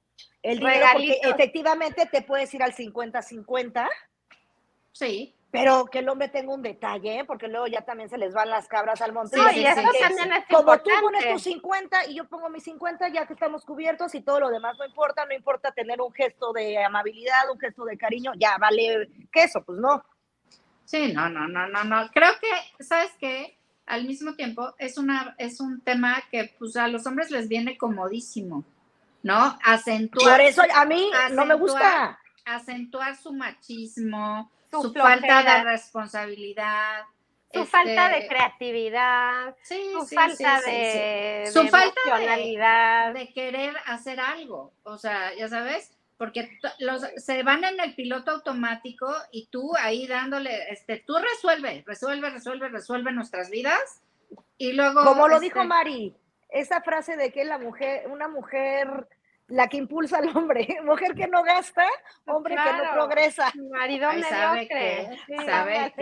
el 0.42 0.58
dinero, 0.58 0.86
porque 0.92 1.20
efectivamente 1.22 2.06
te 2.10 2.22
puedes 2.22 2.52
ir 2.54 2.62
al 2.64 2.74
50-50, 2.74 3.88
sí, 4.90 5.32
pero 5.54 5.86
que 5.86 6.00
el 6.00 6.08
hombre 6.08 6.26
tenga 6.26 6.52
un 6.52 6.62
detalle, 6.62 7.20
¿eh? 7.20 7.24
porque 7.24 7.46
luego 7.46 7.68
ya 7.68 7.82
también 7.82 8.10
se 8.10 8.18
les 8.18 8.34
van 8.34 8.50
las 8.50 8.66
cabras 8.66 9.00
al 9.00 9.12
monte. 9.12 9.36
Sí, 9.36 9.40
no, 9.40 9.52
y 9.52 9.64
eso 9.64 9.82
sí, 9.92 9.98
también 10.00 10.32
es 10.32 10.44
Como 10.50 10.76
tú 10.78 10.90
pones 11.00 11.32
tus 11.32 11.44
50 11.44 12.06
y 12.08 12.16
yo 12.16 12.24
pongo 12.24 12.48
mis 12.50 12.64
50, 12.64 13.08
ya 13.10 13.24
que 13.24 13.34
estamos 13.34 13.64
cubiertos 13.64 14.16
y 14.16 14.22
todo 14.22 14.40
lo 14.40 14.50
demás 14.50 14.76
no 14.76 14.84
importa, 14.84 15.24
no 15.26 15.32
importa 15.32 15.70
tener 15.70 16.00
un 16.00 16.12
gesto 16.12 16.52
de 16.52 16.82
amabilidad, 16.82 17.48
un 17.52 17.60
gesto 17.60 17.84
de 17.84 17.96
cariño, 17.96 18.32
ya 18.36 18.58
vale 18.58 19.08
queso, 19.30 19.62
pues 19.62 19.78
no. 19.78 20.04
sí, 20.86 21.12
no, 21.12 21.28
no, 21.28 21.46
no, 21.46 21.68
no, 21.68 21.84
no. 21.84 22.10
Creo 22.12 22.32
que, 22.40 22.82
¿sabes 22.82 23.12
qué? 23.20 23.56
Al 23.86 24.06
mismo 24.08 24.34
tiempo 24.34 24.74
es 24.78 24.98
una, 24.98 25.36
es 25.38 25.60
un 25.60 25.82
tema 25.82 26.20
que 26.32 26.52
pues 26.58 26.74
a 26.74 26.88
los 26.88 27.06
hombres 27.06 27.30
les 27.30 27.46
viene 27.46 27.78
comodísimo, 27.78 28.64
¿no? 29.22 29.56
Acentuar, 29.62 30.32
Por 30.32 30.40
eso 30.40 30.62
a 30.74 30.84
mí 30.84 31.12
no 31.30 31.46
me 31.46 31.54
gusta. 31.54 32.18
acentuar 32.44 33.14
su 33.16 33.32
machismo, 33.32 34.50
su, 34.82 34.88
Su 34.88 34.94
falta 34.94 35.42
de 35.42 35.64
responsabilidad. 35.64 37.02
Su 37.52 37.60
este, 37.60 37.70
falta 37.70 38.08
de 38.08 38.26
creatividad, 38.26 39.54
sí, 39.62 39.92
su 39.92 40.06
sí, 40.06 40.14
falta 40.16 40.58
sí, 40.60 40.70
de, 40.70 41.42
sí. 41.46 41.52
Su 41.52 41.62
de 41.62 41.68
falta 41.68 42.00
de- 42.04 42.10
emocionalidad. 42.10 43.14
de 43.14 43.32
querer 43.32 43.76
hacer 43.86 44.18
algo, 44.18 44.72
o 44.82 44.98
sea, 44.98 45.32
ya 45.34 45.48
sabes, 45.48 45.96
porque 46.16 46.58
los, 46.80 47.02
se 47.16 47.44
van 47.44 47.62
en 47.62 47.78
el 47.78 47.94
piloto 47.94 48.32
automático 48.32 49.06
y 49.30 49.46
tú 49.46 49.72
ahí 49.78 50.08
dándole, 50.08 50.72
este, 50.72 51.04
tú 51.06 51.14
resuelve, 51.16 51.84
resuelve, 51.86 52.30
resuelve, 52.30 52.68
resuelve 52.70 53.12
nuestras 53.12 53.50
vidas 53.50 54.02
y 54.58 54.72
luego... 54.72 55.04
Como 55.04 55.28
lo 55.28 55.36
este, 55.36 55.46
dijo 55.46 55.64
Mari, 55.64 56.16
esa 56.48 56.80
frase 56.82 57.16
de 57.16 57.30
que 57.30 57.44
la 57.44 57.58
mujer, 57.58 58.08
una 58.08 58.26
mujer, 58.26 59.06
la 59.48 59.68
que 59.68 59.76
impulsa 59.76 60.18
al 60.18 60.34
hombre, 60.36 60.66
mujer 60.84 61.14
que 61.14 61.26
no 61.26 61.42
gasta, 61.42 61.86
hombre 62.26 62.56
que 62.56 62.72
no 62.72 62.92
progresa. 62.92 63.52
Marido 63.70 64.08
ay, 64.08 64.22
¿sabe 64.22 64.68
sí. 65.26 65.36
¿Sabe 65.44 65.92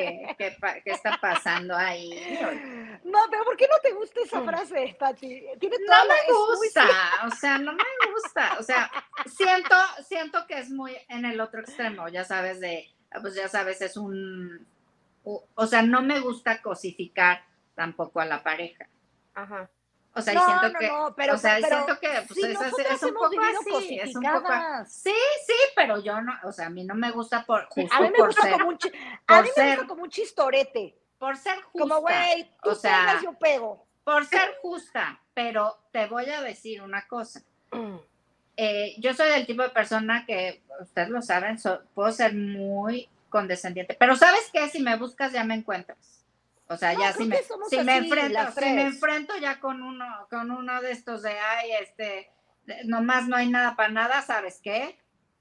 pa- 0.60 0.80
qué 0.80 0.90
está 0.92 1.18
pasando 1.20 1.76
ahí? 1.76 2.38
No, 3.04 3.18
pero 3.30 3.44
¿por 3.44 3.56
qué 3.56 3.66
no 3.68 3.78
te 3.82 3.92
gusta 3.92 4.20
esa 4.22 4.42
frase, 4.42 4.96
Pati? 4.98 5.44
Tiene 5.58 5.76
No 5.86 5.92
la- 5.92 6.04
me 6.04 6.32
muy 6.32 6.56
gusta, 6.58 6.86
o 7.26 7.30
sea, 7.30 7.58
no 7.58 7.72
me 7.72 7.82
gusta, 8.12 8.56
o 8.58 8.62
sea, 8.62 8.90
siento, 9.26 9.74
siento 10.06 10.46
que 10.46 10.58
es 10.60 10.70
muy 10.70 10.96
en 11.08 11.24
el 11.24 11.40
otro 11.40 11.60
extremo, 11.60 12.08
ya 12.08 12.24
sabes, 12.24 12.60
de, 12.60 12.94
pues 13.20 13.34
ya 13.34 13.48
sabes, 13.48 13.80
es 13.82 13.96
un, 13.96 14.66
o, 15.24 15.44
o 15.54 15.66
sea, 15.66 15.82
no 15.82 16.00
me 16.02 16.20
gusta 16.20 16.62
cosificar 16.62 17.44
tampoco 17.74 18.20
a 18.20 18.24
la 18.24 18.42
pareja, 18.42 18.86
Ajá. 19.34 19.68
O 20.14 20.20
sea, 20.20 20.32
y 20.32 20.36
No, 20.36 20.44
siento 20.46 20.68
no, 20.70 20.78
que, 20.78 20.88
no, 20.88 21.14
pero, 21.16 21.34
o 21.34 21.38
sea, 21.38 21.58
pero 21.60 21.68
siento 21.84 22.00
que, 22.00 22.08
pues, 22.28 22.38
es, 22.38 23.02
un 23.02 23.14
poco 23.14 23.28
así, 23.40 23.98
es 23.98 24.14
un 24.14 24.22
poco, 24.22 24.52
sí, 24.86 25.14
sí, 25.46 25.54
pero 25.74 26.00
yo 26.02 26.20
no, 26.20 26.32
o 26.44 26.52
sea, 26.52 26.66
a 26.66 26.70
mí 26.70 26.84
no 26.84 26.94
me 26.94 27.10
gusta 27.10 27.44
por, 27.46 27.66
justo 27.70 27.94
A 27.96 28.00
mí 28.00 28.08
me 28.10 28.18
por 28.18 28.26
gusta 28.26 28.42
ser, 28.42 28.52
como 28.52 28.68
un, 28.68 28.78
chi- 28.78 28.90
por 28.90 29.36
a 29.38 29.42
mí 29.42 29.48
me 29.48 29.54
ser- 29.54 29.68
gusta 29.76 29.86
como 29.88 30.02
un 30.02 30.10
chistorete, 30.10 30.98
por 31.18 31.36
ser 31.36 31.56
justa, 31.62 31.78
como 31.78 32.00
güey, 32.00 32.50
tú 32.62 32.70
o 32.70 32.74
sea, 32.74 33.06
pegas, 33.06 33.22
yo 33.22 33.32
pego. 33.34 33.86
por 34.04 34.26
ser 34.26 34.58
justa, 34.60 35.20
pero 35.34 35.78
te 35.92 36.06
voy 36.06 36.28
a 36.30 36.42
decir 36.42 36.82
una 36.82 37.06
cosa, 37.06 37.40
eh, 38.56 38.94
yo 38.98 39.14
soy 39.14 39.30
del 39.30 39.46
tipo 39.46 39.62
de 39.62 39.70
persona 39.70 40.24
que, 40.26 40.62
ustedes 40.80 41.08
lo 41.08 41.22
saben, 41.22 41.58
so- 41.58 41.82
puedo 41.94 42.12
ser 42.12 42.34
muy 42.34 43.08
condescendiente, 43.30 43.94
pero 43.98 44.14
¿sabes 44.14 44.50
qué? 44.52 44.68
Si 44.68 44.82
me 44.82 44.96
buscas 44.96 45.32
ya 45.32 45.42
me 45.44 45.54
encuentras. 45.54 46.21
O 46.68 46.76
sea, 46.76 46.94
No, 46.94 47.00
ya 47.00 47.12
si 47.12 47.24
me, 47.24 47.36
si 47.68 47.76
me 47.82 47.92
así, 47.92 48.04
enfrento, 48.06 48.32
las 48.34 48.54
si 48.54 48.60
me 48.70 48.82
enfrento 48.82 49.36
ya 49.38 49.60
con 49.60 49.82
uno, 49.82 50.06
con 50.30 50.50
uno 50.50 50.80
de 50.80 50.92
estos 50.92 51.22
de 51.22 51.38
ay, 51.38 51.70
este, 51.80 52.30
nomás 52.84 53.26
no 53.28 53.36
hay 53.36 53.48
nada 53.48 53.76
para 53.76 53.90
nada, 53.90 54.22
¿sabes 54.22 54.60
qué? 54.62 54.98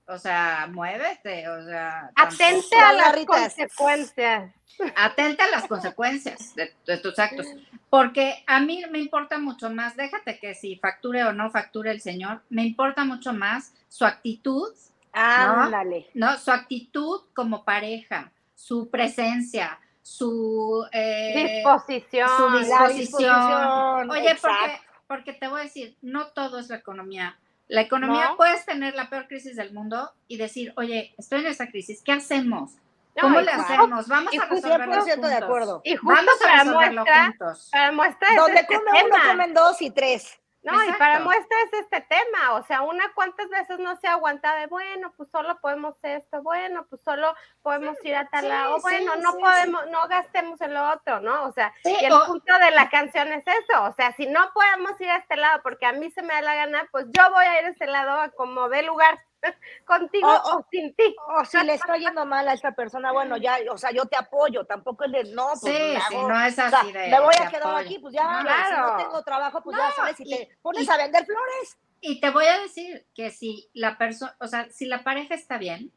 O 0.08 0.18
sea, 0.18 0.68
muévete, 0.70 1.48
o 1.48 1.64
sea, 1.64 2.10
Atente 2.16 2.66
tampoco- 2.70 2.84
a 2.86 2.94
las 2.94 3.06
Garritas. 3.06 3.40
consecuencias. 3.56 4.52
atenta 4.96 5.46
a 5.46 5.50
las 5.50 5.68
consecuencias 5.68 6.56
de, 6.56 6.74
de 6.86 6.98
tus 6.98 7.18
actos, 7.20 7.46
porque 7.90 8.44
a 8.48 8.60
mí 8.60 8.84
me 8.90 9.00
importa 9.00 9.38
mucho 9.38 9.70
más, 9.70 9.96
déjate 9.96 10.38
que 10.40 10.54
si 10.56 10.76
facture 10.78 11.24
o 11.24 11.32
no 11.34 11.50
facture 11.52 11.92
el 11.92 12.02
señor, 12.02 12.42
me 12.50 12.64
importa 12.64 13.06
mucho 13.06 13.32
más 13.32 13.74
su 13.88 14.04
actitud, 14.06 14.74
Ándale. 15.14 16.08
¿no? 16.14 16.38
Su 16.38 16.52
actitud 16.52 17.22
como 17.34 17.64
pareja, 17.64 18.32
su 18.56 18.90
presencia, 18.90 19.80
su, 20.12 20.86
eh, 20.92 21.34
Disposición. 21.56 22.30
su 22.38 22.58
disposición. 22.60 22.98
disposición. 22.98 24.10
Oye, 24.12 24.36
porque, 24.42 24.82
porque 25.08 25.34
te 25.34 25.48
voy 25.48 25.62
a 25.62 25.64
decir, 25.64 25.96
no 26.02 26.28
todo 26.28 26.60
es 26.60 26.70
la 26.70 26.78
economía. 26.78 27.38
La 27.68 27.82
economía 27.82 28.30
¿No? 28.32 28.38
puedes 28.38 28.66
tener 28.66 28.96
la 28.96 29.10
peor 29.10 29.28
crisis 29.28 29.56
del 29.56 29.72
mundo 29.74 30.12
y 30.28 30.36
decir, 30.38 30.74
oye, 30.76 31.14
estoy 31.18 31.40
en 31.42 31.48
esta 31.48 31.68
crisis, 31.70 32.02
¿qué 32.04 32.12
hacemos? 32.12 32.74
No, 33.16 33.22
¿Cómo 33.24 33.42
le 33.42 33.52
hacemos? 33.52 34.08
Vamos 34.08 34.34
y 34.34 34.38
a 34.38 34.46
resolverlo 34.46 34.94
100% 34.96 35.06
de 35.06 35.12
juntos. 35.16 35.32
acuerdo. 35.34 35.82
Y 35.86 35.96
justo 35.96 36.16
Vamos 36.16 36.34
a 36.42 36.44
para 36.44 36.64
resolverlo 36.64 37.02
muestra, 37.02 37.26
juntos. 37.28 37.70
para 37.72 37.92
muestra 37.94 38.28
es 38.30 38.36
Donde 38.36 38.60
este 38.62 38.76
come 38.76 39.04
uno, 39.06 39.16
comen 39.28 39.54
dos 39.54 39.82
y 39.82 39.90
tres. 39.92 40.40
No, 40.64 40.84
y 40.84 40.92
para 41.00 41.20
muestra 41.22 41.58
es 41.66 41.74
este 41.74 42.02
tema, 42.02 42.54
o 42.54 42.64
sea, 42.64 42.82
una 42.84 43.12
cuántas 43.16 43.50
veces 43.50 43.80
no 43.80 43.96
se 43.98 44.08
aguanta 44.08 44.56
de, 44.56 44.68
bueno, 44.68 45.12
pues 45.18 45.30
solo 45.32 45.60
podemos 45.60 45.96
esto, 46.04 46.42
bueno, 46.44 46.86
pues 46.88 47.02
solo 47.04 47.34
podemos 47.64 47.98
ir 48.04 48.16
a 48.16 48.28
tal 48.30 48.48
lado, 48.48 48.76
sí, 48.76 48.82
bueno, 48.84 49.16
no 49.18 49.32
podemos, 49.40 49.88
no 49.88 50.08
gastemos 50.08 50.62
en 50.62 50.74
lo 50.76 50.90
otro, 50.92 51.20
¿no? 51.20 51.46
O 51.46 51.52
sea, 51.52 51.74
y 51.84 52.06
el 52.06 52.12
o- 52.14 52.26
punto 52.28 52.54
de 52.60 52.72
la 52.72 52.90
canción 52.90 53.32
es 53.32 53.44
eso, 53.48 53.84
o 53.86 53.94
sea, 53.94 54.12
si 54.14 54.28
no 54.28 54.52
podemos 54.54 55.00
ir 55.02 55.10
a 55.10 55.18
este 55.18 55.36
lado 55.36 55.62
porque 55.64 55.86
a 55.88 55.94
mí 55.94 56.12
se 56.12 56.22
me 56.22 56.34
da 56.36 56.42
la 56.42 56.56
gana, 56.56 56.88
pues 56.92 57.06
yo 57.10 57.32
voy 57.32 57.46
a 57.46 57.60
ir 57.60 57.66
a 57.66 57.70
este 57.70 57.88
lado 57.88 58.20
a 58.22 58.30
como 58.30 58.70
dé 58.70 58.84
lugar, 58.84 59.20
contigo 59.86 60.28
O- 60.28 60.58
o, 60.60 60.66
sin 60.72 60.94
ti. 60.96 61.16
O 61.38 61.46
si 61.46 61.58
le 61.66 61.74
estoy 61.76 62.00
yendo 62.06 62.26
mal 62.26 62.48
a 62.48 62.54
esta 62.54 62.72
persona, 62.74 63.12
bueno, 63.12 63.38
ya, 63.38 63.58
o 63.72 63.78
sea, 63.78 63.92
yo 63.92 64.06
te 64.06 64.16
apoyo, 64.18 64.66
tampoco 64.66 65.06
es 65.06 65.12
de, 65.12 65.24
no, 65.34 65.48
pues 65.60 65.76
Sí, 65.76 65.94
sí, 66.10 66.16
no 66.16 66.44
es 66.46 66.54
o 66.54 66.56
sea, 66.56 66.68
así 66.80 66.92
de. 66.92 67.08
me 67.10 67.20
voy 67.20 67.36
a 67.40 67.50
quedar 67.50 67.68
apoyo. 67.68 67.78
aquí, 67.86 68.00
pues 68.00 68.14
ya, 68.14 68.24
No, 68.24 68.38
si 68.40 68.44
no 68.44 68.50
claro. 68.70 68.98
tengo 68.98 69.24
trabajo, 69.24 69.62
pues 69.64 69.78
No, 69.78 69.84
ya 69.84 69.92
sabes, 69.96 70.18
si 70.18 70.24
y- 70.24 70.30
te 70.30 70.58
pones 70.62 70.88
y- 70.88 70.90
a 70.92 70.98
vender 70.98 71.26
flores. 71.26 71.78
Y 72.04 72.20
te 72.20 72.30
voy 72.32 72.46
a 72.46 72.60
decir 72.60 73.06
que 73.14 73.30
si 73.30 73.70
la 73.74 73.98
persona, 73.98 74.36
o 74.40 74.48
sea, 74.48 74.70
si 74.72 74.86
la 74.86 75.04
pareja 75.04 75.36
está 75.36 75.58
bien, 75.60 75.92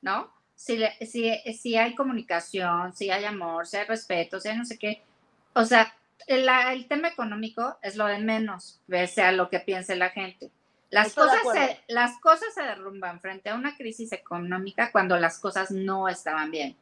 ¿no? 0.00 0.32
Si, 0.56 0.76
le- 0.76 0.96
si, 1.06 1.30
si 1.54 1.76
hay 1.76 1.94
comunicación, 1.94 2.92
si 2.94 3.10
hay 3.10 3.24
amor, 3.24 3.66
si 3.66 3.76
hay 3.76 3.84
respeto, 3.84 4.40
si 4.40 4.48
hay 4.48 4.56
no 4.58 4.64
sé 4.64 4.78
qué, 4.78 5.02
o 5.54 5.64
sea, 5.64 5.94
el, 6.26 6.48
el 6.48 6.88
tema 6.88 7.08
económico 7.08 7.78
es 7.82 7.94
lo 7.96 8.06
de 8.06 8.18
menos, 8.18 8.80
pese 8.88 9.22
a 9.22 9.32
lo 9.32 9.48
que 9.50 9.60
piense 9.60 9.94
la 9.96 10.08
gente. 10.10 10.50
Las 10.90 11.08
Estoy 11.08 11.28
cosas, 11.28 11.52
se, 11.52 11.80
las 11.88 12.18
cosas 12.20 12.54
se 12.54 12.62
derrumban 12.62 13.20
frente 13.20 13.50
a 13.50 13.54
una 13.54 13.76
crisis 13.76 14.12
económica 14.12 14.92
cuando 14.92 15.16
las 15.18 15.38
cosas 15.40 15.70
no 15.70 16.08
estaban 16.08 16.50
bien, 16.50 16.76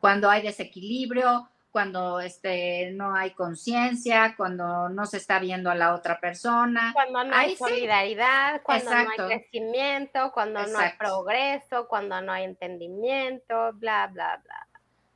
cuando 0.00 0.30
hay 0.30 0.42
desequilibrio, 0.42 1.48
cuando 1.70 2.20
este, 2.20 2.90
no 2.92 3.14
hay 3.14 3.30
conciencia, 3.30 4.34
cuando 4.36 4.88
no 4.88 5.06
se 5.06 5.18
está 5.18 5.38
viendo 5.38 5.70
a 5.70 5.74
la 5.76 5.94
otra 5.94 6.18
persona. 6.18 6.90
Cuando 6.94 7.22
no 7.22 7.34
Ahí 7.36 7.50
hay 7.50 7.52
sí. 7.52 7.58
solidaridad, 7.58 8.62
cuando 8.62 8.90
Exacto. 8.90 9.22
no 9.22 9.28
hay 9.28 9.38
crecimiento, 9.38 10.32
cuando 10.32 10.66
no 10.66 10.78
hay 10.78 10.90
progreso, 10.98 11.86
cuando 11.86 12.20
no 12.22 12.32
hay 12.32 12.44
entendimiento, 12.44 13.72
bla, 13.74 14.06
bla, 14.08 14.40
bla. 14.44 14.66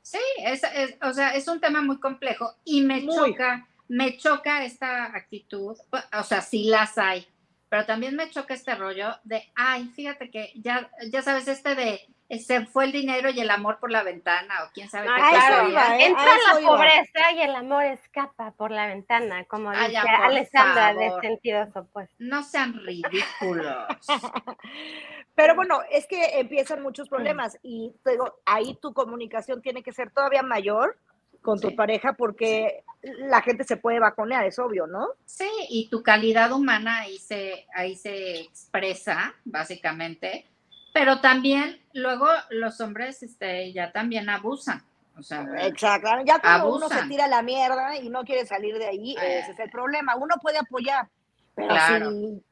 Sí, 0.01 0.19
es, 0.37 0.63
es- 0.75 0.97
o 1.01 1.11
sea, 1.13 1.35
es 1.35 1.47
un 1.47 1.59
tema 1.59 1.81
muy 1.81 1.99
complejo 1.99 2.53
y 2.63 2.83
me 2.83 3.01
Muy. 3.01 3.15
choca, 3.15 3.67
me 3.87 4.17
choca 4.17 4.63
esta 4.63 5.05
actitud, 5.05 5.75
o 6.17 6.23
sea, 6.23 6.41
sí 6.41 6.65
las 6.65 6.97
hay, 6.97 7.27
pero 7.75 7.85
también 7.85 8.15
me 8.15 8.29
choca 8.29 8.53
este 8.53 8.73
rollo 8.73 9.09
de, 9.25 9.43
ay, 9.53 9.89
fíjate 9.89 10.31
que 10.31 10.53
ya, 10.55 10.89
ya 11.11 11.21
sabes, 11.21 11.45
este 11.49 11.75
de, 11.75 11.99
se 12.39 12.65
fue 12.67 12.85
el 12.85 12.93
dinero 12.93 13.29
y 13.29 13.41
el 13.41 13.49
amor 13.49 13.79
por 13.81 13.91
la 13.91 14.01
ventana, 14.01 14.63
o 14.63 14.69
quién 14.73 14.89
sabe 14.89 15.07
No, 15.09 15.13
qué 15.15 15.21
claro, 15.29 15.67
iba, 15.69 15.97
¿eh? 15.99 16.05
entra 16.05 16.23
la 16.53 16.61
iba. 16.61 16.69
pobreza 16.71 17.31
y 17.35 17.41
el 17.41 17.53
amor 17.53 17.83
escapa 17.83 18.51
por 18.51 18.71
la 18.71 18.87
ventana, 18.87 19.43
como 19.43 19.71
Ay, 19.71 19.89
dice 19.89 19.91
ya, 19.91 20.01
por 20.03 20.25
Alessandra 20.25 20.93
favor. 20.93 21.21
de 21.21 21.27
sentidos 21.27 21.75
opuestos. 21.75 22.15
No 22.17 22.43
sean 22.43 22.75
ridículos. 22.85 23.87
Pero 25.35 25.55
bueno, 25.55 25.81
es 25.91 26.07
que 26.07 26.39
empiezan 26.39 26.81
muchos 26.81 27.09
problemas 27.09 27.57
y 27.61 27.93
te 28.05 28.11
digo, 28.11 28.39
ahí 28.45 28.77
tu 28.81 28.93
comunicación 28.93 29.61
tiene 29.61 29.83
que 29.83 29.91
ser 29.91 30.11
todavía 30.11 30.43
mayor 30.43 30.97
con 31.41 31.59
tu 31.59 31.67
Sí. 31.67 31.75
pareja 31.75 32.13
porque 32.13 32.85
la 33.05 33.41
gente 33.41 33.63
se 33.63 33.77
puede 33.77 33.99
bajonear, 33.99 34.45
es 34.45 34.57
obvio, 34.59 34.87
¿no? 34.87 35.09
Sí, 35.25 35.49
y 35.69 35.89
tu 35.89 36.01
calidad 36.03 36.51
humana 36.51 36.99
ahí 37.01 37.17
se, 37.19 37.67
ahí 37.75 37.95
se 37.95 38.41
expresa, 38.41 39.33
básicamente, 39.45 40.45
pero 40.93 41.19
también 41.21 41.79
luego 41.93 42.27
los 42.49 42.79
hombres 42.81 43.21
este, 43.23 43.71
ya 43.73 43.91
también 43.91 44.29
abusan. 44.29 44.83
O 45.17 45.23
sea, 45.23 45.45
Exacto. 45.59 46.09
Ya 46.25 46.39
cuando 46.39 46.67
uno 46.75 46.85
Abusan. 46.87 47.03
se 47.03 47.07
tira 47.09 47.27
la 47.27 47.41
mierda 47.41 47.95
y 47.97 48.09
no 48.09 48.23
quiere 48.25 48.45
salir 48.45 48.77
de 48.77 48.87
ahí, 48.87 49.15
Eh. 49.21 49.39
ese 49.39 49.51
es 49.51 49.59
el 49.59 49.69
problema. 49.69 50.15
Uno 50.17 50.35
puede 50.41 50.57
apoyar, 50.57 51.07
pero 51.55 51.69
Claro. 51.69 52.11
si 52.11 52.43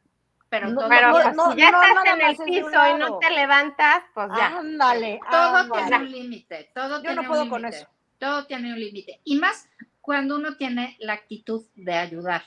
pero 0.49 0.69
No, 0.69 0.81
todo, 0.81 0.89
Pero 0.89 1.07
no, 1.07 1.13
pues, 1.13 1.35
no, 1.35 1.51
si 1.51 1.57
ya 1.57 1.71
no, 1.71 1.81
estás 1.81 2.05
en 2.13 2.21
el 2.21 2.35
un 2.39 2.45
piso 2.45 2.87
y 2.95 2.99
no 2.99 3.17
te 3.17 3.29
levantas, 3.31 4.03
pues 4.13 4.27
ya. 4.37 4.57
ándale, 4.59 5.19
todo 5.31 5.55
ándale. 5.57 5.81
tiene 5.87 5.97
un 6.05 6.11
límite, 6.11 6.71
todo 6.75 6.95
Yo 6.97 7.01
tiene 7.01 7.15
no 7.15 7.21
un 7.23 7.27
puedo 7.27 7.49
con 7.49 7.61
límite, 7.63 7.77
eso. 7.79 7.87
Todo 8.19 8.45
tiene 8.45 8.71
un 8.71 8.79
límite. 8.79 9.19
Y 9.23 9.35
más 9.39 9.67
cuando 10.03 10.35
uno 10.35 10.57
tiene 10.57 10.97
la 10.99 11.13
actitud 11.13 11.65
de 11.75 11.93
ayudar. 11.93 12.43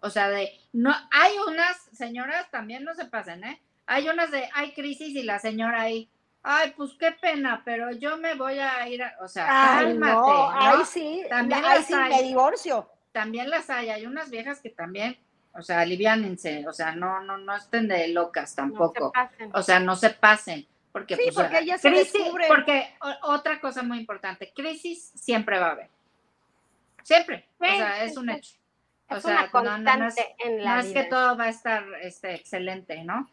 O 0.00 0.10
sea, 0.10 0.28
de, 0.28 0.48
no, 0.72 0.94
hay 1.10 1.32
unas 1.48 1.76
señoras, 1.92 2.48
también 2.52 2.84
no 2.84 2.94
se 2.94 3.04
pasen, 3.06 3.42
¿eh? 3.42 3.60
Hay 3.86 4.08
unas 4.08 4.30
de, 4.30 4.48
hay 4.54 4.72
crisis 4.74 5.08
y 5.08 5.24
la 5.24 5.40
señora 5.40 5.80
ahí, 5.82 6.08
ay, 6.44 6.72
pues 6.76 6.92
qué 6.96 7.10
pena, 7.10 7.62
pero 7.64 7.90
yo 7.90 8.16
me 8.16 8.34
voy 8.36 8.60
a 8.60 8.88
ir, 8.88 9.02
a-". 9.02 9.16
o 9.20 9.26
sea, 9.26 9.46
Ay, 9.78 9.86
cálmate, 9.86 10.12
no, 10.14 10.52
¿no? 10.52 10.60
ahí 10.78 10.84
sí, 10.86 11.22
También 11.28 11.64
ahí 11.64 11.74
las 11.78 11.86
sí 11.86 11.94
hay. 11.94 12.10
me 12.10 12.22
divorcio. 12.22 12.88
También 13.10 13.50
las 13.50 13.68
hay, 13.70 13.88
hay 13.90 14.06
unas 14.06 14.30
viejas 14.30 14.60
que 14.60 14.70
también, 14.70 15.18
o 15.52 15.62
sea, 15.62 15.80
aliviánense, 15.80 16.64
o 16.68 16.72
sea, 16.72 16.94
no, 16.94 17.20
no, 17.22 17.38
no 17.38 17.56
estén 17.56 17.88
de 17.88 18.06
locas 18.08 18.42
No 18.42 18.48
se 18.50 18.56
tampoco. 18.56 19.10
pasen. 19.12 19.50
O 19.52 19.62
sea, 19.62 19.80
no 19.80 19.96
se 19.96 20.10
pasen. 20.10 20.64
Porque, 20.92 21.16
Sí, 21.16 21.22
pues, 21.24 21.34
porque 21.34 21.48
o 21.48 21.50
sea, 21.50 21.60
ellas 21.60 21.80
se 21.80 21.90
crisis, 21.90 22.12
descubren. 22.12 22.46
Porque 22.46 22.94
o- 23.00 23.32
otra 23.32 23.60
cosa 23.60 23.82
muy 23.82 23.98
importante, 23.98 24.52
crisis 24.54 25.10
siempre 25.16 25.58
va 25.58 25.66
a 25.66 25.70
haber. 25.72 25.90
Siempre. 27.04 27.48
o 27.60 27.64
Sí, 27.64 27.76
sea, 27.76 28.04
es 28.04 28.16
un 28.16 28.30
hecho. 28.30 28.56
O 29.10 29.16
Es 29.16 29.22
sea, 29.22 29.32
una 29.42 29.50
constante 29.50 29.90
no, 29.92 29.96
no 29.98 30.06
es, 30.08 30.16
en 30.38 30.64
la 30.64 30.74
no 30.76 30.80
es 30.80 30.92
que 30.92 31.04
todo 31.04 31.36
va 31.36 31.44
a 31.44 31.48
estar 31.50 31.84
este, 32.00 32.34
excelente, 32.34 33.04
¿no? 33.04 33.30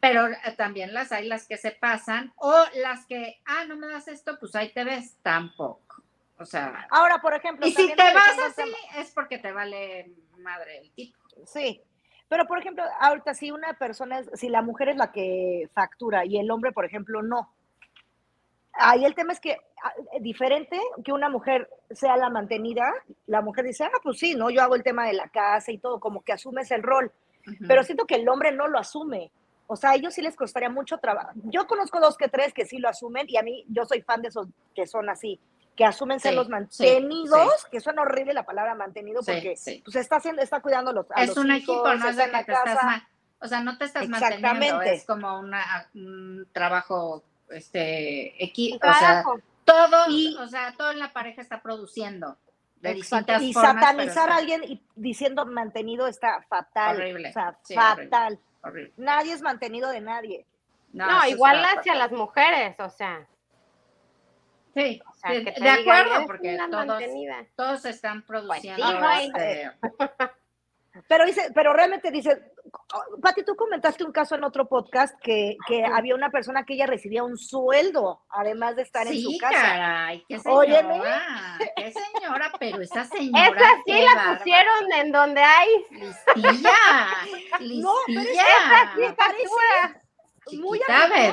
Pero 0.00 0.28
eh, 0.28 0.36
también 0.56 0.94
las 0.94 1.12
hay 1.12 1.28
las 1.28 1.46
que 1.46 1.58
se 1.58 1.72
pasan 1.72 2.32
o 2.36 2.64
las 2.76 3.04
que, 3.06 3.42
ah, 3.44 3.64
no 3.66 3.76
me 3.76 3.88
das 3.88 4.08
esto, 4.08 4.38
pues 4.38 4.54
ahí 4.54 4.72
te 4.72 4.84
ves. 4.84 5.18
Tampoco. 5.22 6.02
O 6.38 6.46
sea, 6.46 6.86
Ahora, 6.90 7.20
por 7.20 7.34
ejemplo, 7.34 7.66
y 7.66 7.72
si 7.72 7.92
te 7.94 8.14
vas 8.14 8.38
así 8.46 8.54
tema- 8.62 9.00
es 9.02 9.10
porque 9.10 9.36
te 9.38 9.52
vale 9.52 10.10
madre 10.38 10.78
el 10.78 10.90
tipo. 10.92 11.18
Sí, 11.44 11.82
pero 12.28 12.46
por 12.46 12.58
ejemplo, 12.58 12.82
ahorita 13.00 13.34
si 13.34 13.50
una 13.50 13.74
persona, 13.74 14.20
es, 14.20 14.30
si 14.34 14.48
la 14.48 14.62
mujer 14.62 14.88
es 14.90 14.96
la 14.96 15.12
que 15.12 15.68
factura 15.74 16.24
y 16.24 16.38
el 16.38 16.50
hombre, 16.50 16.72
por 16.72 16.86
ejemplo, 16.86 17.20
no. 17.22 17.52
Ahí 18.72 19.04
el 19.04 19.14
tema 19.14 19.32
es 19.32 19.40
que 19.40 19.56
ah, 19.82 19.92
diferente 20.20 20.80
que 21.04 21.12
una 21.12 21.28
mujer 21.28 21.68
sea 21.90 22.16
la 22.16 22.30
mantenida, 22.30 22.92
la 23.26 23.42
mujer 23.42 23.64
dice, 23.64 23.84
ah, 23.84 23.98
pues 24.02 24.18
sí, 24.18 24.34
no, 24.34 24.50
yo 24.50 24.62
hago 24.62 24.74
el 24.74 24.82
tema 24.82 25.06
de 25.06 25.12
la 25.12 25.28
casa 25.28 25.72
y 25.72 25.78
todo, 25.78 26.00
como 26.00 26.22
que 26.22 26.32
asumes 26.32 26.70
el 26.70 26.82
rol, 26.82 27.12
pero 27.66 27.82
siento 27.82 28.06
que 28.06 28.16
el 28.16 28.28
hombre 28.28 28.52
no 28.52 28.68
lo 28.68 28.78
asume. 28.78 29.32
O 29.66 29.76
sea, 29.76 29.90
a 29.90 29.94
ellos 29.94 30.14
sí 30.14 30.20
les 30.22 30.34
costaría 30.34 30.68
mucho 30.68 30.98
trabajo. 30.98 31.30
Yo 31.44 31.68
conozco 31.68 32.00
dos 32.00 32.16
que 32.16 32.28
tres 32.28 32.52
que 32.52 32.66
sí 32.66 32.78
lo 32.78 32.88
asumen 32.88 33.26
y 33.28 33.36
a 33.36 33.42
mí 33.42 33.64
yo 33.68 33.84
soy 33.84 34.02
fan 34.02 34.20
de 34.20 34.28
esos 34.28 34.48
que 34.74 34.86
son 34.86 35.08
así, 35.08 35.38
que 35.76 35.84
asumen 35.84 36.18
ser 36.18 36.32
Sí, 36.32 36.36
los 36.36 36.46
sí, 36.46 36.52
mantenidos, 36.52 37.66
que 37.70 37.80
suena 37.80 38.02
horrible 38.02 38.34
la 38.34 38.44
palabra 38.44 38.74
mantenido 38.74 39.22
porque 39.24 39.54
pues 39.84 39.96
está 39.96 40.16
haciendo, 40.16 40.42
está 40.42 40.60
cuidando 40.60 40.90
a 40.90 40.94
los, 40.94 41.06
a 41.12 41.22
es 41.22 41.28
los 41.28 41.36
un 41.38 41.46
hijos, 41.52 41.62
equipo, 41.62 41.94
no 41.94 42.08
es 42.08 42.16
de 42.16 42.24
que 42.24 42.30
te 42.30 42.38
estás 42.40 42.64
casa. 42.64 43.08
o 43.38 43.46
sea, 43.46 43.60
no 43.60 43.78
te 43.78 43.84
estás 43.84 44.08
manteniendo, 44.08 44.82
es 44.82 45.06
como 45.06 45.38
una, 45.38 45.88
un 45.94 46.48
trabajo, 46.52 47.22
este, 47.50 48.42
equi, 48.42 48.78
Un 48.82 48.88
o 48.88 48.94
sea, 48.94 49.24
todo, 49.64 50.04
Y- 50.08 50.36
o 50.38 50.46
sea, 50.48 50.74
todo 50.76 50.90
en 50.92 50.98
la 50.98 51.12
pareja 51.12 51.40
está 51.42 51.60
produciendo 51.62 52.36
de 52.80 52.92
Exacto, 52.92 53.32
distintas 53.34 53.42
Y 53.42 53.52
formas, 53.52 53.74
satanizar 53.74 54.30
a 54.30 54.36
alguien 54.36 54.64
y 54.64 54.82
diciendo 54.96 55.44
mantenido 55.46 56.06
está 56.06 56.42
fatal. 56.48 56.96
Horrible, 56.96 57.28
O 57.28 57.32
sea, 57.32 57.58
sí, 57.62 57.74
fatal. 57.74 58.38
horrible. 58.62 58.92
Nadie 58.96 59.32
es 59.34 59.42
mantenido 59.42 59.90
de 59.90 60.00
nadie. 60.00 60.46
No, 60.92 61.06
igual 61.28 61.62
hacia 61.64 61.92
fatal. 61.92 61.98
las 61.98 62.12
mujeres, 62.12 62.80
o 62.80 62.90
sea. 62.90 63.26
Sí, 64.74 65.02
O 65.08 65.14
sea, 65.14 65.30
sí, 65.30 65.44
de 65.44 65.50
digan, 65.52 65.78
acuerdo, 65.80 66.14
"Eres 66.14 66.26
porque 66.26 66.56
todos, 66.70 66.86
mantenida". 66.86 67.46
todos 67.56 67.84
están 67.84 68.22
produciendo, 68.24 68.86
sí, 68.86 68.96
güey. 68.98 69.26
este, 69.26 69.72
Pero 71.08 71.24
dice, 71.24 71.50
pero 71.54 71.72
realmente 71.72 72.10
dice, 72.10 72.52
Pati, 73.22 73.44
tú 73.44 73.54
comentaste 73.56 74.04
un 74.04 74.12
caso 74.12 74.34
en 74.34 74.44
otro 74.44 74.68
podcast 74.68 75.14
que, 75.22 75.56
que 75.66 75.84
había 75.84 76.14
una 76.14 76.30
persona 76.30 76.64
que 76.64 76.74
ella 76.74 76.86
recibía 76.86 77.22
un 77.22 77.36
sueldo, 77.38 78.22
además 78.30 78.76
de 78.76 78.82
estar 78.82 79.06
en 79.06 79.20
su 79.20 79.36
casa. 79.38 79.54
caray, 79.60 80.24
qué 80.28 80.38
señora, 80.38 80.58
Óyeme. 80.58 81.02
qué 81.76 81.92
señora, 81.92 82.52
pero 82.58 82.80
esa 82.82 83.04
señora. 83.06 83.48
Esa 83.48 83.68
sí 83.84 83.92
la 84.14 84.36
pusieron 84.38 84.92
en 84.94 85.12
donde 85.12 85.40
hay. 85.42 85.68
Listilla, 85.90 86.72
No, 87.60 87.92
pero 88.06 88.20
listilla. 88.20 88.42
Esa 88.42 88.92
sí 88.96 89.14
factura. 89.16 90.02
muy 90.52 90.80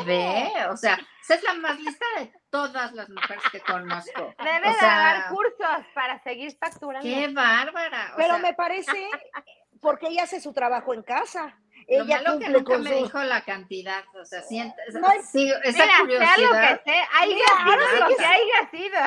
bebé, 0.06 0.52
o 0.69 0.78
sea, 0.78 0.97
esa 1.21 1.36
es 1.36 1.43
la 1.43 1.54
más 1.56 1.80
lista 1.80 2.06
de 2.19 2.32
todas 2.50 2.93
las 2.93 3.10
mujeres 3.10 3.43
que 3.52 3.60
conozco. 3.62 4.34
Debe 4.39 4.69
o 4.69 4.71
de 4.71 4.80
sea, 4.80 4.97
dar 4.97 5.30
cursos 5.30 5.86
para 5.93 6.21
seguir 6.23 6.56
facturando. 6.58 7.08
Qué 7.08 7.28
bárbara. 7.30 8.12
o 8.13 8.17
Pero 8.17 8.34
sea, 8.36 8.38
me 8.43 8.54
parece 8.54 8.91
porque 9.88 10.08
ella 10.08 10.23
hace 10.23 10.41
su 10.41 10.52
trabajo 10.54 10.93
en 10.93 11.02
casa. 11.04 11.58
lo 11.88 12.04
Ella 12.04 12.21
malo 12.21 12.39
que 12.39 12.45
cumple 12.45 12.50
nunca 12.60 12.73
con 12.73 12.84
me 12.84 12.89
su... 12.89 13.04
dijo 13.06 13.19
la 13.23 13.41
cantidad, 13.45 14.04
o 14.19 14.26
sea, 14.26 14.41
siente, 14.41 14.76
No 14.93 15.08
hay- 15.08 15.21
sí, 15.21 15.50
esa 15.63 15.86
Mira, 15.86 15.86
sea 15.86 15.97
lo 16.00 16.04
curiosidad. 16.04 16.82
que 16.84 16.91
sea, 16.91 17.08
Mira, 17.26 17.45
sido 17.47 18.00
lo 18.10 18.15
que 18.17 18.26
haya 18.26 18.69
sido. 18.71 19.00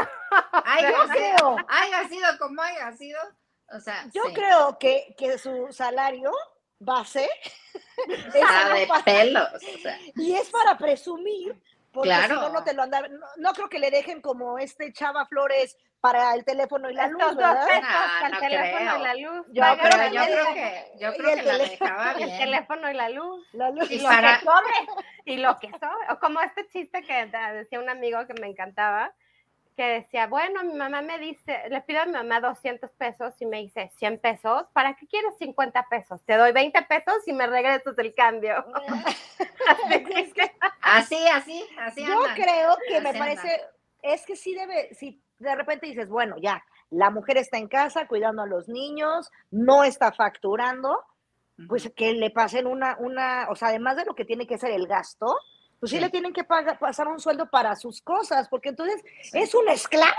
Haya, 0.65 0.91
Yo 0.91 0.97
sido- 1.03 1.13
creo, 1.13 1.57
haya 1.69 2.09
sido 2.09 2.39
como 2.39 2.63
haya 2.63 2.93
sido, 2.93 3.21
o 3.73 3.81
sea, 3.81 4.07
yo 4.15 4.23
sí, 4.29 4.33
creo 4.35 4.79
que, 4.79 5.15
que 5.19 5.37
su 5.39 5.69
salario 5.73 6.33
base 6.79 7.29
es 8.09 8.33
de 8.33 8.87
para- 8.89 9.05
pelos, 9.05 9.49
o 9.55 9.79
sea, 9.83 9.99
Y 10.17 10.33
es 10.35 10.49
para 10.49 10.79
presumir, 10.79 11.61
porque 11.93 12.09
Claro. 12.09 12.35
si 12.37 12.41
no, 12.41 12.49
no 12.51 12.65
te 12.65 12.73
lo 12.73 12.83
andan. 12.85 13.13
No, 13.19 13.27
no 13.37 13.53
creo 13.53 13.69
que 13.69 13.79
le 13.79 13.91
dejen 13.91 14.23
como 14.23 14.59
este 14.59 14.93
Chava 14.93 15.27
Flores 15.27 15.77
para 16.01 16.35
el 16.35 16.45
teléfono 16.45 16.89
y 16.89 16.95
la 16.95 17.09
luz, 17.09 17.21
Estos 17.21 17.37
dos 17.37 17.45
¿verdad? 17.47 17.67
pesos 17.67 17.83
No, 17.83 17.89
para 18.21 18.27
el 18.27 18.33
no 18.33 18.41
teléfono 18.41 18.79
creo. 18.79 18.99
y 18.99 19.03
la 19.03 19.15
luz. 19.15 19.47
Yo 19.53 19.63
pero 19.83 19.97
yo 19.97 20.21
luz, 20.21 20.27
creo 20.27 20.55
que, 20.55 20.93
yo 20.99 21.13
y 21.13 21.17
creo 21.19 21.31
el 21.31 21.41
que 21.41 21.47
la 21.47 21.59
dejaba 21.59 22.13
el 22.19 22.25
bien. 22.25 22.39
teléfono 22.39 22.91
y 22.91 22.95
la 22.95 23.09
luz. 23.11 23.47
La 23.53 23.71
luz. 23.71 23.91
Y 23.91 23.95
Y 23.95 23.99
lo 24.01 24.09
para- 24.09 24.39
que 24.39 24.45
sobre. 24.45 24.75
Y 25.27 25.37
lo 25.37 25.59
que 25.59 25.69
sobre. 25.71 26.13
O 26.13 26.19
como 26.19 26.41
este 26.41 26.67
chiste 26.69 27.03
que 27.03 27.27
decía 27.27 27.79
un 27.81 27.91
amigo 27.91 28.27
que 28.27 28.35
me 28.41 28.47
encantaba, 28.47 29.13
que 29.77 29.85
decía, 29.85 30.27
bueno, 30.27 30.63
mi 30.65 30.75
mamá 30.75 31.01
me 31.03 31.19
dice, 31.19 31.63
le 31.69 31.81
pido 31.83 32.03
a 32.03 32.07
mi 32.07 32.13
mamá 32.13 32.41
200 32.41 32.91
pesos 32.93 33.35
y 33.41 33.47
me 33.47 33.59
dice 33.59 33.91
100 33.97 34.19
pesos, 34.19 34.65
¿para 34.73 34.95
qué 34.95 35.07
quieres 35.07 35.37
50 35.39 35.87
pesos? 35.89 36.21
Te 36.27 36.37
doy 36.37 36.53
20 36.53 36.83
pesos 36.83 37.17
y 37.27 37.33
me 37.33 37.47
regresas 37.47 37.97
el 37.97 38.15
cambio. 38.15 38.65
así, 40.83 41.27
así, 41.29 41.65
así. 41.79 42.05
Yo 42.05 42.21
creo 42.35 42.77
que 42.89 43.01
me 43.01 43.15
parece, 43.15 43.63
es 44.03 44.27
que 44.27 44.37
sí 44.37 44.55
debe, 44.55 44.95
si 44.95 45.23
de 45.41 45.55
repente 45.55 45.87
dices, 45.87 46.09
bueno, 46.09 46.37
ya, 46.39 46.65
la 46.91 47.11
mujer 47.11 47.39
está 47.39 47.59
en 47.59 47.69
casa 47.69 48.07
cuidando 48.07 48.43
a 48.43 48.47
los 48.47 48.69
niños, 48.69 49.31
no 49.51 49.85
está 49.85 50.13
facturando, 50.13 51.05
pues 51.69 51.91
que 51.95 52.13
le 52.13 52.31
pasen 52.31 52.67
una, 52.67 52.97
una, 52.99 53.49
o 53.51 53.57
sea, 53.57 53.69
además 53.69 53.97
de 53.97 54.05
lo 54.05 54.15
que 54.15 54.25
tiene 54.25 54.47
que 54.47 54.59
ser 54.59 54.71
el 54.73 54.87
gasto, 54.87 55.37
pues 55.79 55.91
sí, 55.91 55.99
le 55.99 56.11
tienen 56.11 56.33
que 56.33 56.45
pagar, 56.45 56.79
pasar 56.79 57.09
un 57.09 57.21
sueldo 57.21 57.49
para 57.49 57.75
sus 57.75 58.03
cosas, 58.03 58.49
porque 58.49 58.69
entonces 58.69 59.03
es 59.33 59.55
una 59.55 59.73
esclava. 59.73 60.15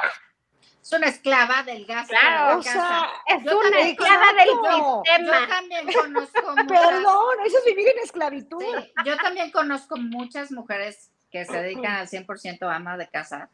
Es 0.81 0.91
una 0.93 1.07
esclava 1.07 1.61
del 1.61 1.85
gasto. 1.85 2.15
Claro, 2.19 2.57
o 2.57 2.63
sea, 2.63 3.07
es 3.27 3.43
una 3.43 3.79
esclava 3.81 4.25
del 4.33 4.49
sistema. 4.49 5.43
Yo 5.43 5.47
también 5.47 5.91
conozco 5.93 6.41
muchas, 6.55 6.67
Perdón, 6.67 7.35
eso 7.45 7.57
es 7.59 7.65
vivir 7.65 7.87
en 7.89 7.99
esclavitud. 7.99 8.63
yo 9.05 9.17
también 9.17 9.51
conozco 9.51 9.97
muchas 9.97 10.51
mujeres 10.51 11.11
que 11.31 11.45
se 11.45 11.61
dedican 11.61 11.93
al 11.93 12.07
100% 12.07 12.75
ama 12.75 12.97
de 12.97 13.07
casa, 13.07 13.49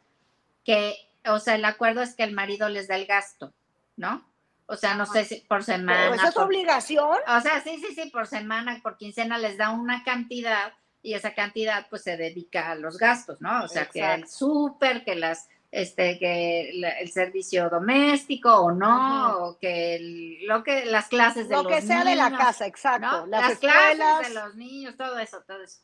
que, 0.64 0.96
o 1.30 1.40
sea, 1.40 1.56
el 1.56 1.66
acuerdo 1.66 2.02
es 2.02 2.16
que 2.16 2.24
el 2.24 2.34
marido 2.34 2.70
les 2.70 2.88
da 2.88 2.96
el 2.96 3.06
gasto, 3.06 3.54
¿no? 3.96 4.26
O 4.66 4.76
sea, 4.76 4.96
no 4.96 5.06
sé 5.06 5.24
si 5.24 5.36
por 5.42 5.64
semana. 5.64 6.16
¿Eso 6.16 6.28
es 6.28 6.38
obligación? 6.38 7.18
O 7.28 7.42
sea, 7.42 7.62
sí, 7.64 7.82
sí, 7.82 7.96
sí, 7.96 8.10
por 8.10 8.28
semana, 8.28 8.80
por 8.84 8.98
quincena 8.98 9.38
les 9.38 9.58
da 9.58 9.70
una 9.70 10.04
cantidad 10.04 10.74
y 11.02 11.14
esa 11.14 11.34
cantidad 11.34 11.88
pues 11.90 12.04
se 12.04 12.18
dedica 12.18 12.72
a 12.72 12.76
los 12.76 12.98
gastos, 12.98 13.40
¿no? 13.40 13.64
O 13.64 13.68
sea, 13.70 13.86
que 13.86 14.04
el 14.04 14.28
súper, 14.28 15.06
que 15.06 15.16
las 15.16 15.48
este 15.72 16.18
que 16.18 16.70
el 16.70 17.12
servicio 17.12 17.70
doméstico 17.70 18.54
o 18.54 18.72
no, 18.72 19.38
o 19.38 19.58
que 19.58 20.40
lo 20.44 20.64
que 20.64 20.86
las 20.86 21.08
clases 21.08 21.50
de 21.50 21.56
lo 21.56 21.64
los 21.64 21.72
que 21.72 21.82
sea 21.82 22.04
de 22.04 22.16
la 22.16 22.32
casa, 22.38 22.66
exacto, 22.66 23.26
las, 23.28 23.60
clases 23.60 24.30
de 24.30 24.34
los 24.34 24.56
niños, 24.56 24.96
todo 24.96 25.18
eso, 25.20 25.44
todo 25.46 25.62
eso. 25.62 25.80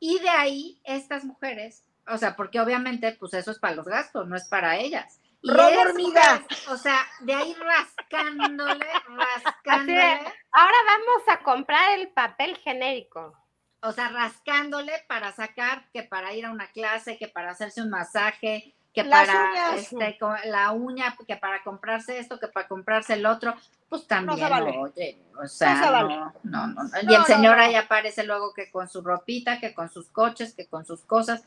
Y 0.00 0.18
de 0.20 0.28
ahí 0.28 0.80
estas 0.84 1.24
mujeres, 1.24 1.84
o 2.10 2.18
sea, 2.18 2.36
porque 2.36 2.60
obviamente 2.60 3.16
pues 3.18 3.34
eso 3.34 3.50
es 3.50 3.58
para 3.58 3.74
los 3.74 3.86
gastos, 3.86 4.26
no 4.26 4.36
es 4.36 4.48
para 4.48 4.76
ellas. 4.76 5.20
Y 5.40 5.50
hormiga. 5.50 6.42
o 6.68 6.76
sea, 6.76 7.06
de 7.20 7.32
ahí 7.32 7.54
rascándole, 7.54 8.86
rascándole. 9.08 10.18
ahora 10.50 10.76
vamos 10.86 11.28
a 11.28 11.38
comprar 11.44 11.98
el 11.98 12.08
papel 12.08 12.56
genérico 12.56 13.36
o 13.82 13.92
sea, 13.92 14.08
rascándole 14.08 14.92
para 15.06 15.32
sacar 15.32 15.84
que 15.92 16.02
para 16.02 16.34
ir 16.34 16.46
a 16.46 16.50
una 16.50 16.66
clase, 16.68 17.16
que 17.16 17.28
para 17.28 17.50
hacerse 17.50 17.82
un 17.82 17.90
masaje, 17.90 18.74
que 18.92 19.04
para 19.04 19.76
este, 19.76 20.18
la 20.46 20.72
uña, 20.72 21.16
que 21.26 21.36
para 21.36 21.62
comprarse 21.62 22.18
esto, 22.18 22.40
que 22.40 22.48
para 22.48 22.66
comprarse 22.66 23.14
el 23.14 23.26
otro, 23.26 23.54
pues 23.88 24.06
también, 24.06 24.52
oye, 24.52 25.18
o 25.40 25.46
sea, 25.46 26.02
no, 26.02 26.32
no, 26.42 26.66
no, 26.66 26.90
Y 27.02 27.14
el 27.14 27.24
señor 27.24 27.58
ahí 27.58 27.76
aparece 27.76 28.24
luego 28.24 28.52
que 28.52 28.70
con 28.70 28.88
su 28.88 29.02
ropita, 29.02 29.60
que 29.60 29.72
con 29.72 29.88
sus 29.88 30.08
coches, 30.08 30.54
que 30.54 30.66
con 30.66 30.84
sus 30.84 31.02
cosas. 31.02 31.44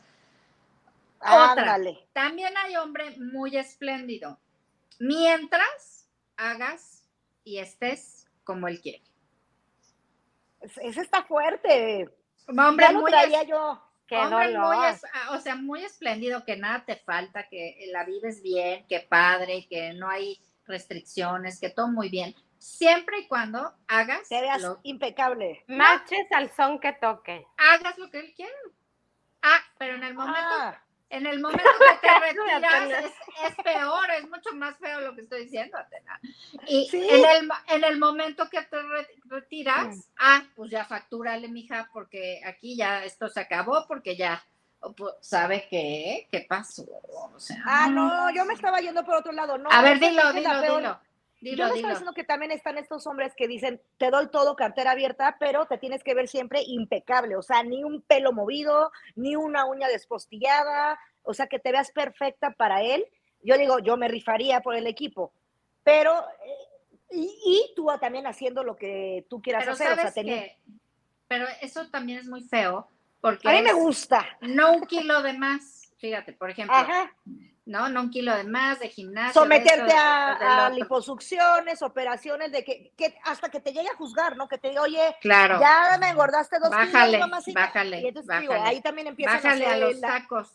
Otra, 1.24 1.78
también 2.12 2.52
hay 2.56 2.76
hombre 2.76 3.16
muy 3.18 3.56
espléndido, 3.56 4.40
mientras 4.98 6.08
hagas 6.36 7.04
y 7.44 7.58
estés 7.58 8.26
como 8.44 8.68
él 8.68 8.80
quiere. 8.80 9.02
Ese 10.60 11.00
está 11.00 11.22
fuerte. 11.24 12.08
Hombre, 12.48 12.92
muy 12.92 13.12
yo. 13.48 13.82
o 15.30 15.40
sea, 15.40 15.54
muy 15.56 15.84
espléndido, 15.84 16.44
que 16.44 16.56
nada 16.56 16.84
te 16.84 16.96
falta, 16.96 17.48
que 17.48 17.88
la 17.92 18.04
vives 18.04 18.42
bien, 18.42 18.86
que 18.86 19.00
padre, 19.00 19.66
que 19.68 19.92
no 19.94 20.08
hay 20.08 20.40
restricciones, 20.66 21.60
que 21.60 21.70
todo 21.70 21.88
muy 21.88 22.08
bien. 22.08 22.34
Siempre 22.58 23.20
y 23.20 23.28
cuando 23.28 23.74
hagas. 23.88 24.28
Te 24.28 24.40
veas 24.40 24.64
impecable. 24.82 25.64
Marches 25.66 26.30
al 26.32 26.54
son 26.54 26.78
que 26.78 26.92
toque. 26.92 27.44
Hagas 27.56 27.98
lo 27.98 28.08
que 28.10 28.20
él 28.20 28.32
quiera. 28.36 28.52
Ah, 29.42 29.60
pero 29.78 29.96
en 29.96 30.04
el 30.04 30.14
momento. 30.14 30.38
Ah. 30.38 30.82
En 31.12 31.26
el 31.26 31.40
momento 31.40 31.62
que 31.62 32.08
te 32.08 32.20
retiras 32.20 33.12
es, 33.44 33.54
peor, 33.62 34.10
es 34.18 34.30
mucho 34.30 34.54
más 34.54 34.78
feo 34.78 35.02
lo 35.02 35.14
que 35.14 35.20
estoy 35.20 35.44
diciendo, 35.44 35.76
Atena. 35.76 36.18
Y 36.66 36.88
en, 36.90 37.24
el, 37.24 37.50
en 37.68 37.84
el 37.84 37.98
momento 37.98 38.48
que 38.48 38.62
te 38.62 38.78
retiras, 39.26 40.08
ah, 40.18 40.42
pues 40.56 40.70
ya 40.70 40.86
factúrale, 40.86 41.48
mija, 41.48 41.90
porque 41.92 42.40
aquí 42.46 42.76
ya 42.76 43.04
esto 43.04 43.28
se 43.28 43.40
acabó, 43.40 43.84
porque 43.86 44.16
ya 44.16 44.42
pues, 44.96 45.14
sabe 45.20 45.68
qué, 45.68 46.28
qué 46.32 46.46
pasó. 46.48 46.86
O 47.34 47.38
sea, 47.38 47.62
ah, 47.66 47.88
no, 47.88 48.34
yo 48.34 48.46
me 48.46 48.54
estaba 48.54 48.80
yendo 48.80 49.04
por 49.04 49.16
otro 49.16 49.32
lado. 49.32 49.58
No, 49.58 49.70
a 49.70 49.82
ver, 49.82 50.00
dilo, 50.00 50.32
dilo, 50.32 50.62
dilo. 50.62 51.00
Yo 51.42 51.56
no 51.56 51.74
estoy 51.74 51.82
diciendo 51.82 52.12
que 52.14 52.22
también 52.22 52.52
están 52.52 52.78
estos 52.78 53.06
hombres 53.06 53.32
que 53.36 53.48
dicen, 53.48 53.80
te 53.98 54.10
doy 54.10 54.28
todo 54.28 54.54
cartera 54.54 54.92
abierta, 54.92 55.36
pero 55.40 55.66
te 55.66 55.76
tienes 55.76 56.04
que 56.04 56.14
ver 56.14 56.28
siempre 56.28 56.62
impecable, 56.64 57.34
o 57.34 57.42
sea, 57.42 57.64
ni 57.64 57.82
un 57.82 58.00
pelo 58.02 58.32
movido, 58.32 58.92
ni 59.16 59.34
una 59.34 59.64
uña 59.64 59.88
despostillada, 59.88 60.98
o 61.22 61.34
sea, 61.34 61.48
que 61.48 61.58
te 61.58 61.72
veas 61.72 61.90
perfecta 61.90 62.52
para 62.52 62.82
él. 62.82 63.04
Yo 63.42 63.58
digo, 63.58 63.80
yo 63.80 63.96
me 63.96 64.06
rifaría 64.06 64.60
por 64.60 64.76
el 64.76 64.86
equipo, 64.86 65.32
pero, 65.82 66.16
eh, 66.44 67.10
y, 67.10 67.72
tú 67.74 67.88
también 68.00 68.26
haciendo 68.28 68.62
lo 68.62 68.76
que 68.76 69.26
tú 69.28 69.42
quieras 69.42 69.66
hacer. 69.66 69.98
o 69.98 70.10
sea, 70.10 70.12
pero 71.26 71.46
eso 71.60 71.88
también 71.90 72.18
es 72.18 72.28
muy 72.28 72.42
feo, 72.42 72.86
porque... 73.20 73.48
A 73.48 73.52
mí 73.52 73.62
me 73.62 73.72
gusta. 73.72 74.24
No 74.42 74.74
un 74.74 74.86
kilo 74.86 75.22
de 75.22 75.32
más, 75.32 75.81
fíjate, 76.02 76.34
por 76.34 76.50
ejemplo. 76.50 76.76
Ajá 76.76 77.10
¿no? 77.64 77.88
No 77.88 78.02
un 78.02 78.10
kilo 78.10 78.34
de 78.34 78.44
más, 78.44 78.80
de 78.80 78.88
gimnasio. 78.88 79.40
Someterte 79.40 79.92
a, 79.96 80.70
liposucciones, 80.70 81.82
operaciones, 81.82 82.50
de 82.50 82.64
que, 82.64 82.92
hasta 83.24 83.50
que 83.50 83.60
te 83.60 83.72
llegue 83.72 83.88
a 83.88 83.96
juzgar, 83.96 84.36
¿no? 84.36 84.48
Que 84.48 84.58
te 84.58 84.70
diga, 84.70 84.82
oye, 84.82 85.16
claro. 85.20 85.60
ya 85.60 85.96
me 85.98 86.08
engordaste 86.08 86.58
dos 86.58 86.70
bájale, 86.70 87.20
kilos, 87.20 87.44
Bájale, 87.54 88.00
y 88.00 88.06
entonces, 88.08 88.40
Digo, 88.40 88.54
ahí 88.54 88.80
también 88.80 89.06
empiezas 89.08 89.42
bájale 89.42 89.66
a, 89.66 89.72
a 89.72 89.76
los 89.76 90.00
tacos. 90.00 90.50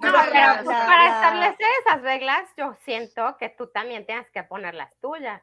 para 0.00 1.06
establecer 1.06 1.66
esas 1.86 2.02
reglas, 2.02 2.50
yo 2.56 2.74
siento 2.84 3.36
que 3.38 3.50
tú 3.50 3.68
también 3.68 4.04
tienes 4.04 4.28
que 4.30 4.42
poner 4.42 4.74
las 4.74 4.94
tuyas. 5.00 5.42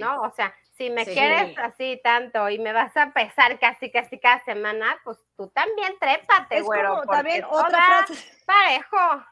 ¿No? 0.00 0.20
O 0.20 0.30
sea, 0.32 0.54
si 0.78 0.90
me 0.90 1.04
quieres 1.04 1.58
así 1.58 2.00
tanto 2.04 2.48
y 2.48 2.58
me 2.60 2.72
vas 2.72 2.96
a 2.96 3.12
pesar 3.12 3.58
casi 3.58 3.90
casi 3.90 4.18
cada 4.20 4.42
semana, 4.44 4.96
pues 5.02 5.18
tú 5.36 5.48
también 5.48 5.98
trépate, 5.98 6.62
güero. 6.62 7.02
también 7.02 7.44
otra 7.44 8.04
frase. 8.04 8.32
Parejo. 8.46 9.24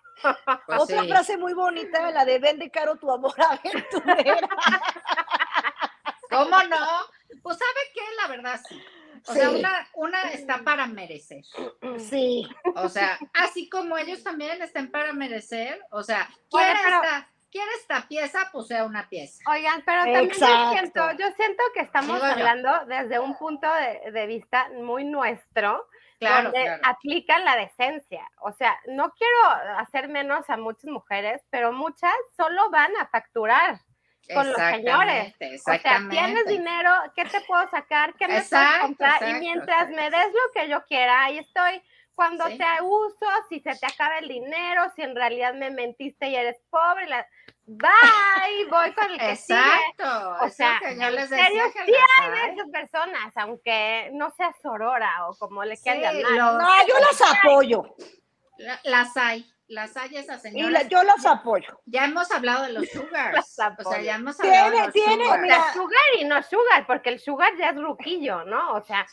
Pues 0.66 0.80
Otra 0.80 1.04
frase 1.04 1.36
muy 1.36 1.52
bonita, 1.52 2.10
la 2.10 2.24
de 2.24 2.38
vende 2.38 2.70
caro 2.70 2.96
tu 2.96 3.10
amor 3.12 3.34
aventurera. 3.38 4.48
¿Cómo 6.30 6.62
no? 6.64 6.86
Pues 7.42 7.58
sabe 7.58 7.80
qué, 7.94 8.00
la 8.22 8.28
verdad 8.28 8.60
sí. 8.68 8.82
O 9.28 9.32
sea, 9.32 9.50
una, 9.50 9.88
una, 9.94 10.22
está 10.30 10.62
para 10.64 10.86
merecer. 10.86 11.44
Sí. 11.98 12.48
O 12.76 12.88
sea, 12.88 13.18
así 13.34 13.68
como 13.68 13.98
ellos 13.98 14.22
también 14.22 14.62
están 14.62 14.90
para 14.90 15.12
merecer. 15.12 15.80
O 15.90 16.02
sea, 16.02 16.28
quiere, 16.50 16.72
esta, 16.72 17.28
quiere 17.56 17.70
esta 17.80 18.06
pieza, 18.06 18.48
pues 18.52 18.66
sea 18.66 18.84
una 18.84 19.08
pieza. 19.08 19.42
Oigan, 19.50 19.82
pero 19.86 20.02
también 20.02 20.28
yo 20.28 20.70
siento, 20.72 21.12
yo 21.12 21.26
siento 21.36 21.62
que 21.74 21.80
estamos 21.80 22.22
hablando 22.22 22.70
desde 22.86 23.18
un 23.18 23.36
punto 23.36 23.66
de, 23.72 24.12
de 24.12 24.26
vista 24.26 24.68
muy 24.74 25.04
nuestro 25.04 25.86
claro, 26.18 26.50
donde 26.50 26.78
aplican 26.82 27.44
la 27.44 27.56
decencia. 27.56 28.28
O 28.42 28.52
sea, 28.52 28.78
no 28.88 29.12
quiero 29.12 29.78
hacer 29.78 30.08
menos 30.08 30.48
a 30.50 30.56
muchas 30.56 30.90
mujeres, 30.90 31.42
pero 31.50 31.72
muchas 31.72 32.12
solo 32.36 32.70
van 32.70 32.94
a 33.00 33.06
facturar 33.06 33.80
con 34.32 34.48
los 34.48 34.56
señores. 34.56 35.34
O 35.66 35.78
sea, 35.78 36.02
tienes 36.10 36.46
dinero, 36.46 36.90
¿qué 37.14 37.24
te 37.24 37.40
puedo 37.42 37.68
sacar? 37.70 38.14
¿Qué 38.14 38.26
me 38.26 38.42
puedes 38.42 38.78
comprar? 38.80 39.28
y 39.28 39.34
mientras 39.34 39.88
me 39.90 40.10
des 40.10 40.26
lo 40.32 40.52
que 40.54 40.68
yo 40.68 40.84
quiera, 40.84 41.24
ahí 41.24 41.38
estoy. 41.38 41.82
Cuando 42.14 42.46
te 42.46 42.64
uso, 42.82 43.26
si 43.50 43.60
se 43.60 43.74
te 43.76 43.86
acaba 43.86 44.18
el 44.18 44.28
dinero, 44.28 44.90
si 44.96 45.02
en 45.02 45.14
realidad 45.14 45.52
me 45.52 45.70
mentiste 45.70 46.28
y 46.28 46.34
eres 46.34 46.56
pobre, 46.70 47.06
la, 47.08 47.26
bye, 47.66 48.64
voy 48.70 48.92
con 48.94 49.10
el 49.10 49.18
que 49.18 49.32
Exacto. 49.32 50.36
O 50.42 50.48
sea, 50.48 50.80
que 50.80 50.98
yo 50.98 51.10
les 51.10 51.30
decía 51.30 51.46
en 51.46 51.72
serio, 51.72 51.84
sí 51.86 51.92
hay 52.20 52.54
esas 52.54 52.70
personas, 52.70 53.36
aunque 53.36 54.10
no 54.12 54.30
sea 54.30 54.54
sorora 54.62 55.28
o 55.28 55.36
como 55.36 55.64
le 55.64 55.76
quieran 55.76 56.14
llamar. 56.14 56.62
No, 56.62 56.86
yo 56.86 56.94
las 56.98 57.22
apoyo. 57.22 57.82
Las 58.84 59.16
hay 59.16 59.46
las 59.68 59.96
hay 59.96 60.16
esas 60.16 60.42
señoras. 60.42 60.84
Y 60.84 60.88
yo 60.88 61.02
las 61.02 61.24
apoyo. 61.26 61.80
Ya 61.86 62.04
hemos 62.04 62.30
hablado 62.30 62.64
de 62.64 62.72
los 62.72 62.88
sugars. 62.88 63.58
o 63.84 63.90
sea, 63.90 64.00
ya 64.00 64.16
hemos 64.16 64.38
hablado 64.38 64.70
de 64.70 64.78
los 64.84 64.92
tiene, 64.92 65.24
sugars. 65.24 65.72
sugar 65.72 66.00
y 66.20 66.24
no 66.24 66.42
sugar, 66.42 66.86
porque 66.86 67.10
el 67.10 67.20
sugar 67.20 67.52
ya 67.58 67.70
es 67.70 67.76
ruquillo, 67.76 68.44
¿no? 68.44 68.74
O 68.74 68.84
sea, 68.84 69.06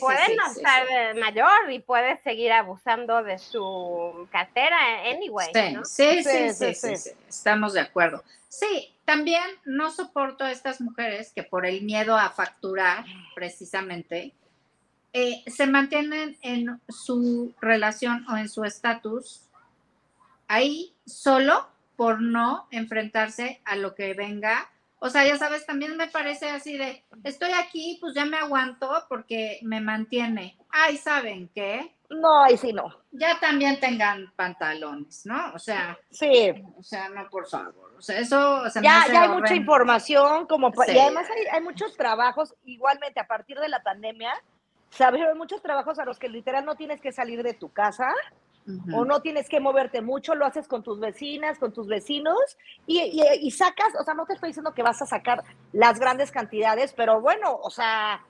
puede 0.00 0.36
no 0.36 0.50
estar 0.50 1.14
mayor 1.16 1.70
y 1.70 1.78
puede 1.80 2.16
seguir 2.22 2.52
abusando 2.52 3.22
de 3.22 3.38
su 3.38 4.28
cartera 4.30 4.76
anyway. 5.10 5.52
¿no? 5.72 5.84
sí, 5.84 6.24
sí, 6.24 6.52
sí, 6.52 6.74
sí, 6.74 7.10
estamos 7.28 7.74
de 7.74 7.80
acuerdo. 7.80 8.22
Sí, 8.48 8.94
también 9.04 9.44
no 9.64 9.90
soporto 9.90 10.44
a 10.44 10.50
estas 10.50 10.80
mujeres 10.80 11.32
que 11.34 11.42
por 11.42 11.66
el 11.66 11.82
miedo 11.82 12.16
a 12.16 12.30
facturar, 12.30 13.04
precisamente, 13.34 14.32
eh, 15.12 15.42
se 15.46 15.66
mantienen 15.66 16.36
en 16.42 16.80
su 16.88 17.54
relación 17.60 18.26
o 18.28 18.36
en 18.36 18.48
su 18.48 18.64
estatus 18.64 19.47
ahí 20.48 20.96
solo 21.06 21.68
por 21.96 22.20
no 22.20 22.66
enfrentarse 22.70 23.60
a 23.64 23.76
lo 23.76 23.94
que 23.94 24.14
venga. 24.14 24.68
O 25.00 25.10
sea, 25.10 25.24
ya 25.24 25.36
sabes, 25.36 25.64
también 25.64 25.96
me 25.96 26.08
parece 26.08 26.50
así 26.50 26.76
de, 26.76 27.04
estoy 27.22 27.52
aquí, 27.52 27.98
pues 28.00 28.14
ya 28.14 28.24
me 28.24 28.36
aguanto 28.36 28.90
porque 29.08 29.60
me 29.62 29.80
mantiene. 29.80 30.58
Ay, 30.70 30.96
¿saben 30.96 31.48
qué? 31.54 31.94
No, 32.10 32.42
ahí 32.42 32.56
sí 32.56 32.72
no. 32.72 32.96
Ya 33.12 33.38
también 33.38 33.78
tengan 33.78 34.32
pantalones, 34.34 35.24
¿no? 35.26 35.52
O 35.54 35.58
sea, 35.58 35.96
Sí. 36.10 36.52
o 36.76 36.82
sea, 36.82 37.08
no, 37.10 37.28
por 37.28 37.46
favor. 37.46 37.94
O 37.96 38.00
sea, 38.02 38.18
eso 38.18 38.68
se 38.70 38.82
Ya, 38.82 39.04
ya 39.12 39.22
hay 39.22 39.28
mucha 39.28 39.54
información, 39.54 40.46
como 40.46 40.72
Sí. 40.72 40.92
y 40.92 40.98
además 40.98 41.28
hay, 41.30 41.46
hay 41.46 41.60
muchos 41.60 41.96
trabajos, 41.96 42.54
igualmente 42.64 43.20
a 43.20 43.26
partir 43.26 43.60
de 43.60 43.68
la 43.68 43.82
pandemia, 43.82 44.32
se 44.90 45.04
abrieron 45.04 45.36
muchos 45.36 45.62
trabajos 45.62 45.98
a 45.98 46.04
los 46.04 46.18
que 46.18 46.28
literal 46.28 46.64
no 46.64 46.74
tienes 46.76 47.00
que 47.00 47.12
salir 47.12 47.42
de 47.42 47.54
tu 47.54 47.70
casa 47.72 48.12
O 48.92 49.04
no 49.04 49.20
tienes 49.22 49.48
que 49.48 49.60
moverte 49.60 50.00
mucho, 50.02 50.34
lo 50.34 50.44
haces 50.46 50.68
con 50.68 50.82
tus 50.82 51.00
vecinas, 51.00 51.58
con 51.58 51.72
tus 51.72 51.86
vecinos 51.86 52.38
y, 52.86 53.00
y- 53.00 53.22
y 53.46 53.50
sacas, 53.50 53.94
o 54.00 54.04
sea, 54.04 54.14
no 54.14 54.26
te 54.26 54.34
estoy 54.34 54.50
diciendo 54.50 54.74
que 54.74 54.82
vas 54.82 55.00
a 55.02 55.06
sacar 55.06 55.42
las 55.72 55.98
grandes 55.98 56.30
cantidades, 56.30 56.92
pero 56.92 57.20
bueno, 57.20 57.54
o 57.56 57.70
sea, 57.70 58.24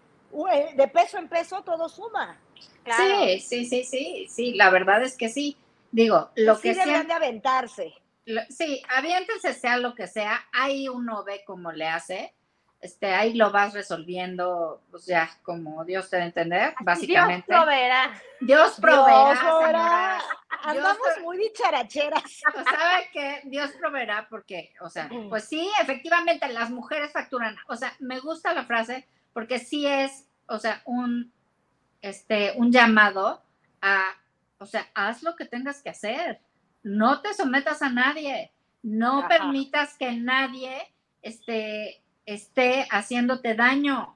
eh, 0.53 0.75
de 0.77 0.89
peso 0.89 1.19
en 1.19 1.29
peso 1.29 1.63
todo 1.63 1.89
suma. 1.89 2.39
Claro. 2.85 3.25
Sí, 3.25 3.41
sí, 3.41 3.65
sí, 3.67 3.85
sí, 3.85 4.27
sí, 4.29 4.53
la 4.55 4.71
verdad 4.71 5.03
es 5.03 5.17
que 5.17 5.29
sí. 5.29 5.57
Digo, 5.91 6.31
lo 6.37 6.55
sí 6.57 6.69
que 6.69 6.75
siempre, 6.75 7.05
de 7.05 7.13
aventarse. 7.13 7.95
lo- 8.27 8.43
sí, 8.51 8.83
aviéntense 8.91 9.55
sea 9.55 9.79
lo 9.79 9.95
que 9.95 10.07
sea, 10.07 10.47
ahí 10.53 10.89
uno 10.89 11.25
ve 11.25 11.43
cómo 11.47 11.73
le 11.73 11.87
hace, 11.87 12.35
este, 12.81 13.13
ahí 13.13 13.35
lo 13.35 13.51
vas 13.51 13.75
resolviendo, 13.75 14.81
pues 14.91 15.07
ya, 15.07 15.29
como 15.43 15.85
Dios 15.85 16.09
te 16.09 16.17
debe 16.17 16.29
entender, 16.29 16.75
básicamente. 16.81 17.47
Dios 17.49 17.61
proveerá. 17.61 18.23
Dios 18.41 18.81
proveerá, 18.81 19.31
Dios 19.33 19.39
proveerá. 19.41 20.19
Andamos 20.63 20.99
Dios- 21.15 21.25
muy 21.25 21.39
dicharacheras. 21.39 22.23
Pues, 22.53 22.65
¿Sabe 22.67 23.09
qué? 23.13 23.41
Dios 23.45 23.71
proveerá 23.73 24.27
porque, 24.31 24.73
o 24.81 24.89
sea, 24.91 25.09
pues 25.29 25.45
sí, 25.45 25.69
efectivamente 25.83 26.49
las 26.53 26.71
mujeres 26.71 27.13
facturan. 27.13 27.57
O 27.67 27.77
sea, 27.77 27.93
me 27.99 28.21
gusta 28.21 28.53
la 28.55 28.65
frase 28.65 29.07
porque 29.33 29.59
sí 29.59 29.87
es, 29.87 30.27
o 30.47 30.59
sea, 30.59 30.83
un, 30.85 31.33
este, 32.01 32.53
un 32.57 32.71
llamado 32.73 33.43
a, 33.83 34.03
o 34.59 34.67
sea, 34.67 34.87
haz 34.95 35.23
lo 35.23 35.37
que 35.37 35.45
tengas 35.45 35.83
que 35.83 35.91
hacer. 35.91 36.41
No 36.83 37.21
te 37.23 37.35
sometas 37.35 37.83
a 37.83 37.91
nadie. 37.91 38.53
No 38.83 39.19
Ajá. 39.21 39.29
permitas 39.29 39.97
que 39.99 40.13
nadie 40.13 40.77
esté, 41.23 42.01
esté 42.29 42.87
haciéndote 42.91 43.55
daño. 43.55 44.15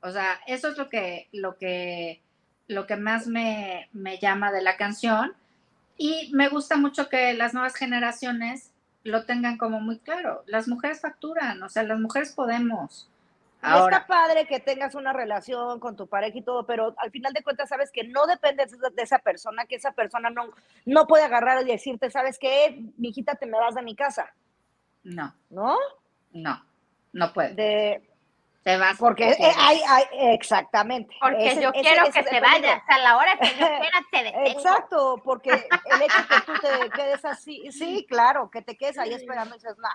O 0.00 0.10
sea, 0.10 0.40
eso 0.46 0.68
es 0.68 0.76
lo 0.76 0.88
que, 0.88 1.28
lo 1.32 1.56
que, 1.56 2.20
lo 2.66 2.86
que 2.86 2.96
más 2.96 3.26
me, 3.26 3.88
me 3.92 4.18
llama 4.18 4.52
de 4.52 4.62
la 4.62 4.76
canción. 4.76 5.34
Y 5.96 6.30
me 6.34 6.48
gusta 6.48 6.76
mucho 6.76 7.08
que 7.08 7.32
las 7.34 7.54
nuevas 7.54 7.74
generaciones 7.74 8.72
lo 9.04 9.24
tengan 9.24 9.56
como 9.56 9.80
muy 9.80 9.98
claro. 10.00 10.42
Las 10.46 10.68
mujeres 10.68 11.00
facturan, 11.00 11.62
o 11.62 11.68
sea, 11.68 11.84
las 11.84 11.98
mujeres 11.98 12.32
podemos. 12.32 13.08
Ahora, 13.62 13.98
está 13.98 14.06
padre 14.06 14.46
que 14.46 14.60
tengas 14.60 14.94
una 14.94 15.12
relación 15.12 15.80
con 15.80 15.96
tu 15.96 16.06
pareja 16.06 16.38
y 16.38 16.42
todo, 16.42 16.66
pero 16.66 16.94
al 16.98 17.10
final 17.10 17.32
de 17.32 17.42
cuentas 17.42 17.68
sabes 17.68 17.90
que 17.90 18.04
no 18.04 18.26
dependes 18.26 18.72
de, 18.72 19.02
esa 19.02 19.18
persona, 19.18 19.64
que 19.64 19.76
esa 19.76 19.92
persona 19.92 20.30
no, 20.30 20.50
no 20.84 21.06
puede 21.06 21.24
agarrar 21.24 21.62
y 21.62 21.70
decirte, 21.70 22.10
¿sabes 22.10 22.38
qué? 22.38 22.80
Mi 22.98 23.08
hijita, 23.08 23.34
te 23.36 23.46
me 23.46 23.58
vas 23.58 23.74
de 23.74 23.82
mi 23.82 23.96
casa, 23.96 24.32
no, 25.02 25.34
¿no? 25.50 25.76
no, 26.32 26.65
no 27.16 27.32
puede. 27.32 27.54
De, 27.54 28.02
Te 28.62 28.76
vas 28.78 28.96
porque 28.98 29.30
eh, 29.30 29.36
quieres. 29.36 29.56
hay, 29.58 29.80
hay, 29.88 30.04
exactamente. 30.34 31.14
Porque 31.20 31.48
Ese- 31.52 31.62
yo 31.62 31.70
ese- 31.70 31.80
quiero 31.82 32.02
ese 32.04 32.12
que 32.12 32.22
se 32.24 32.30
peligro. 32.30 32.48
vayas. 32.50 32.82
A 32.88 32.98
la 32.98 33.16
hora 33.16 33.38
que 33.40 33.48
yo 33.48 33.66
quiera 33.80 33.98
te 34.10 34.22
detengo. 34.24 34.46
Exacto, 34.48 35.20
porque 35.24 35.50
el 35.50 36.02
hecho 36.02 36.28
que 36.28 36.40
tú 36.46 36.52
te 36.60 36.90
quedes 36.94 37.24
así, 37.24 37.70
sí, 37.72 38.04
claro, 38.08 38.50
que 38.50 38.62
te 38.62 38.76
quedes 38.76 38.98
ahí 38.98 39.12
esperando 39.14 39.54
y 39.54 39.58
dices, 39.58 39.76
nah. 39.78 39.88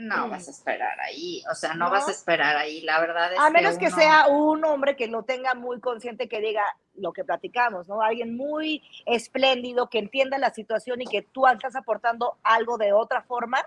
No 0.00 0.28
vas 0.28 0.46
a 0.46 0.52
esperar 0.52 0.96
ahí, 1.00 1.42
o 1.50 1.56
sea, 1.56 1.74
no, 1.74 1.86
¿No? 1.86 1.90
vas 1.90 2.06
a 2.06 2.12
esperar 2.12 2.56
ahí. 2.56 2.82
La 2.82 3.00
verdad 3.00 3.32
es 3.32 3.38
A 3.40 3.50
menos 3.50 3.78
que 3.78 3.86
uno- 3.88 3.96
sea 3.96 4.26
un 4.28 4.64
hombre 4.64 4.94
que 4.94 5.08
lo 5.08 5.24
tenga 5.24 5.54
muy 5.54 5.80
consciente, 5.80 6.28
que 6.28 6.38
diga 6.40 6.62
lo 6.94 7.12
que 7.12 7.24
platicamos, 7.24 7.88
¿no? 7.88 8.00
Alguien 8.00 8.36
muy 8.36 8.80
espléndido, 9.06 9.88
que 9.90 9.98
entienda 9.98 10.38
la 10.38 10.50
situación 10.54 11.00
y 11.00 11.06
que 11.06 11.22
tú 11.22 11.48
estás 11.48 11.74
aportando 11.74 12.36
algo 12.44 12.78
de 12.78 12.92
otra 12.92 13.22
forma 13.22 13.60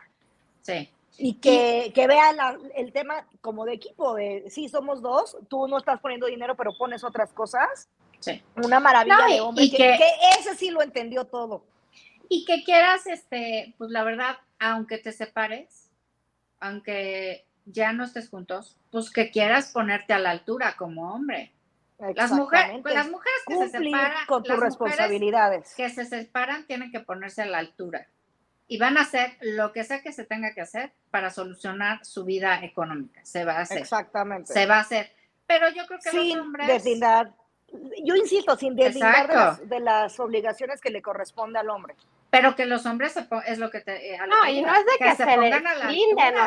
Sí, 0.61 0.89
y 1.17 1.35
que, 1.35 1.91
que 1.93 2.07
vea 2.07 2.33
la- 2.33 2.57
el 2.75 2.91
tema 2.93 3.27
como 3.41 3.65
de 3.65 3.73
equipo, 3.73 4.15
de 4.15 4.49
sí, 4.49 4.69
somos 4.69 5.01
dos, 5.01 5.37
tú 5.49 5.67
no 5.67 5.77
estás 5.77 5.99
poniendo 5.99 6.27
dinero, 6.27 6.55
pero 6.55 6.77
pones 6.77 7.03
otras 7.03 7.31
cosas. 7.33 7.89
sí. 8.19 8.41
Una 8.63 8.79
maravilla 8.79 9.17
No, 9.17 9.27
y- 9.29 9.33
de 9.33 9.41
hombre, 9.41 9.63
y 9.65 9.71
que, 9.71 9.77
que- 9.77 9.97
que 9.97 10.39
ese 10.39 10.55
sí 10.55 10.69
lo 10.69 10.81
entendió 10.81 11.25
todo. 11.25 11.63
Y 12.29 12.45
que 12.45 12.63
quieras, 12.63 13.07
este, 13.07 13.73
pues 13.77 13.89
la 13.91 14.03
verdad, 14.03 14.37
aunque 14.59 14.97
te 14.99 15.11
separes, 15.11 15.89
aunque 16.59 17.45
ya 17.65 17.93
no 17.93 18.03
estés 18.05 18.29
juntos, 18.29 18.77
pues 18.91 19.09
que 19.11 19.31
quieras 19.31 19.71
ponerte 19.71 20.13
a 20.13 20.19
la 20.19 20.31
altura 20.31 20.75
como 20.77 21.13
hombre. 21.13 21.51
Las 22.15 22.31
mujeres, 22.31 22.79
pues 22.81 22.93
las 22.95 23.09
mujeres 23.11 23.39
que 23.47 23.57
se 23.57 23.69
separan, 23.69 24.25
con 24.27 24.41
tus 24.43 24.49
las 24.49 24.57
mujeres 24.57 24.69
responsabilidades. 24.79 25.73
que 25.75 25.89
se 25.89 26.05
separan 26.05 26.65
tienen 26.65 26.91
que 26.91 26.99
ponerse 26.99 27.43
a 27.43 27.45
la 27.45 27.59
altura 27.59 28.07
y 28.71 28.77
van 28.77 28.97
a 28.97 29.01
hacer 29.01 29.35
lo 29.41 29.73
que 29.73 29.83
sea 29.83 30.01
que 30.01 30.13
se 30.13 30.23
tenga 30.23 30.53
que 30.53 30.61
hacer 30.61 30.93
para 31.09 31.29
solucionar 31.29 32.05
su 32.05 32.23
vida 32.23 32.63
económica. 32.63 33.19
Se 33.25 33.43
va 33.43 33.57
a 33.57 33.61
hacer, 33.63 33.79
Exactamente. 33.79 34.53
se 34.53 34.65
va 34.65 34.77
a 34.77 34.79
hacer. 34.79 35.11
Pero 35.45 35.67
yo 35.71 35.85
creo 35.87 35.99
que 35.99 36.09
sin 36.09 36.37
los 36.37 36.45
hombres, 36.45 36.67
deslindar. 36.67 37.33
Yo 38.03 38.15
insisto, 38.15 38.55
sin 38.57 38.75
deslindar 38.75 39.27
de 39.27 39.35
las, 39.35 39.69
de 39.69 39.79
las 39.79 40.19
obligaciones 40.19 40.81
que 40.81 40.89
le 40.89 41.01
corresponde 41.01 41.57
al 41.59 41.69
hombre. 41.69 41.95
pero 42.29 42.55
que 42.55 42.65
los 42.65 42.85
hombres 42.85 43.11
se 43.13 43.25
es 43.47 43.59
lo 43.59 43.69
que 43.69 43.81
te, 43.81 44.13
eh, 44.13 44.17
a 44.17 44.25
lo 44.25 44.35
No, 44.35 44.41
que 44.43 44.51
y 44.51 44.61
no 44.61 44.73
es 44.73 44.85
de 44.85 44.91
que, 44.99 45.15
se, 45.15 45.23
altura. 45.23 45.57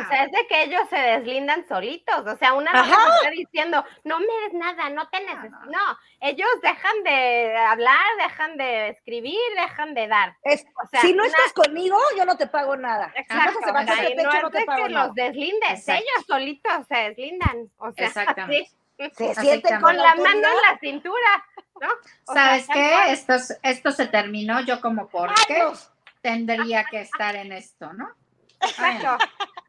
o 0.00 0.08
sea, 0.08 0.24
es 0.24 0.32
de 0.32 0.46
que 0.48 0.62
ellos 0.64 0.80
se 0.88 0.96
deslindan 0.96 1.66
solitos. 1.68 2.26
O 2.26 2.36
sea, 2.38 2.54
una 2.54 2.70
Ajá. 2.72 2.96
está 3.16 3.30
diciendo, 3.30 3.84
no 4.04 4.18
me 4.18 4.26
des 4.44 4.52
nada, 4.54 4.88
no 4.90 5.08
te 5.08 5.20
necesito. 5.20 5.56
no. 5.66 5.70
No, 5.72 5.98
ellos 6.20 6.48
dejan 6.62 7.02
de 7.04 7.56
hablar, 7.56 7.98
dejan 8.18 8.56
de 8.56 8.88
escribir, 8.88 9.38
dejan 9.56 9.92
de 9.94 10.08
dar. 10.08 10.36
Es, 10.42 10.64
O 10.82 10.86
sea, 10.88 11.00
si 11.02 11.12
no 11.12 11.22
una- 11.22 11.26
estás 11.26 11.52
conmigo, 11.52 11.98
yo 12.16 12.24
no 12.24 12.36
te 12.38 12.46
pago 12.46 12.76
nada. 12.76 13.12
Exacto, 13.14 13.60
vas 13.60 13.68
a 13.68 13.72
bajar 13.72 13.92
o 13.92 13.96
sea, 13.96 14.08
techo, 14.08 14.22
no 14.22 14.30
no 14.42 14.46
es 14.48 14.52
te 14.52 14.58
de 14.60 14.64
pago 14.64 14.82
que 14.84 14.88
nada. 14.92 15.06
los 15.06 15.14
deslindes, 15.14 15.70
Exacto. 15.80 16.02
ellos 16.02 16.26
solitos 16.26 16.86
se 16.88 16.96
deslindan. 16.96 17.70
O 17.78 17.92
sea, 17.92 18.06
Exactamente. 18.06 18.62
así, 18.68 18.76
Se 18.96 19.62
que 19.62 19.78
con 19.80 19.96
la 19.96 20.02
la 20.02 20.14
mano 20.14 20.34
en 20.34 20.42
la 20.42 20.78
cintura, 20.80 21.46
¿no? 21.80 21.88
O 22.26 22.32
sea, 22.32 22.44
¿Sabes 22.50 22.66
tal 22.68 22.76
qué? 22.76 23.12
Esto, 23.12 23.34
es- 23.34 23.58
esto 23.62 23.90
se 23.90 24.06
terminó, 24.06 24.60
yo 24.60 24.80
como 24.80 25.08
porque 25.08 25.56
Años. 25.60 25.90
tendría 26.22 26.84
que 26.84 27.00
estar 27.00 27.34
en 27.36 27.52
esto, 27.52 27.92
¿no? 27.92 28.08
Exacto. 28.60 29.18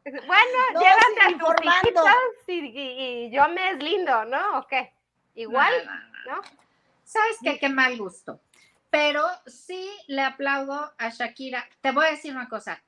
Bueno, 0.04 0.58
No, 0.74 0.80
llévate 0.80 1.20
a 1.34 1.38
tus 1.38 1.64
hijitos 1.64 2.04
y, 2.46 2.52
y- 2.52 3.24
y 3.26 3.30
yo 3.32 3.48
me 3.48 3.74
deslindo, 3.74 4.24
¿no? 4.26 4.58
¿O 4.58 4.66
qué? 4.68 4.92
Igual, 5.34 5.72
No, 5.84 5.92
no, 5.92 6.00
no. 6.00 6.36
¿no? 6.36 6.42
¿Sabes 7.04 7.36
qué? 7.42 7.58
Qué 7.58 7.68
mal 7.68 7.98
gusto. 7.98 8.40
Pero 8.90 9.24
sí 9.46 9.90
le 10.06 10.22
aplaudo 10.22 10.92
a 10.96 11.08
Shakira. 11.10 11.68
Te 11.80 11.90
voy 11.90 12.06
a 12.06 12.10
decir 12.10 12.32
una 12.32 12.48
cosa. 12.48 12.82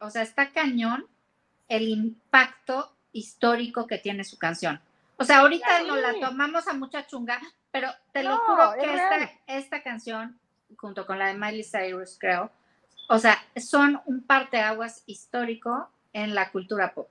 O 0.00 0.10
sea, 0.10 0.22
está 0.22 0.50
cañón 0.52 1.08
el 1.68 1.88
impacto 1.88 2.94
histórico 3.12 3.86
que 3.86 3.98
tiene 3.98 4.22
su 4.24 4.38
canción. 4.38 4.80
O 5.18 5.24
sea, 5.24 5.40
ahorita 5.40 5.82
nos 5.82 5.98
la 5.98 6.14
tomamos 6.20 6.66
a 6.68 6.72
mucha 6.74 7.06
chunga, 7.06 7.40
pero 7.70 7.90
te 8.12 8.22
lo 8.22 8.30
No, 8.30 8.38
juro 8.38 8.72
que 8.80 8.94
esta, 8.94 9.30
esta 9.46 9.82
canción, 9.82 10.38
junto 10.76 11.06
con 11.06 11.18
la 11.18 11.26
de 11.26 11.34
Miley 11.34 11.64
Cyrus, 11.64 12.16
creo, 12.20 12.50
o 13.08 13.18
sea, 13.18 13.36
son 13.56 14.00
un 14.06 14.22
parteaguas 14.24 15.02
histórico 15.06 15.90
en 16.12 16.34
la 16.34 16.50
cultura 16.50 16.94
pop. 16.94 17.08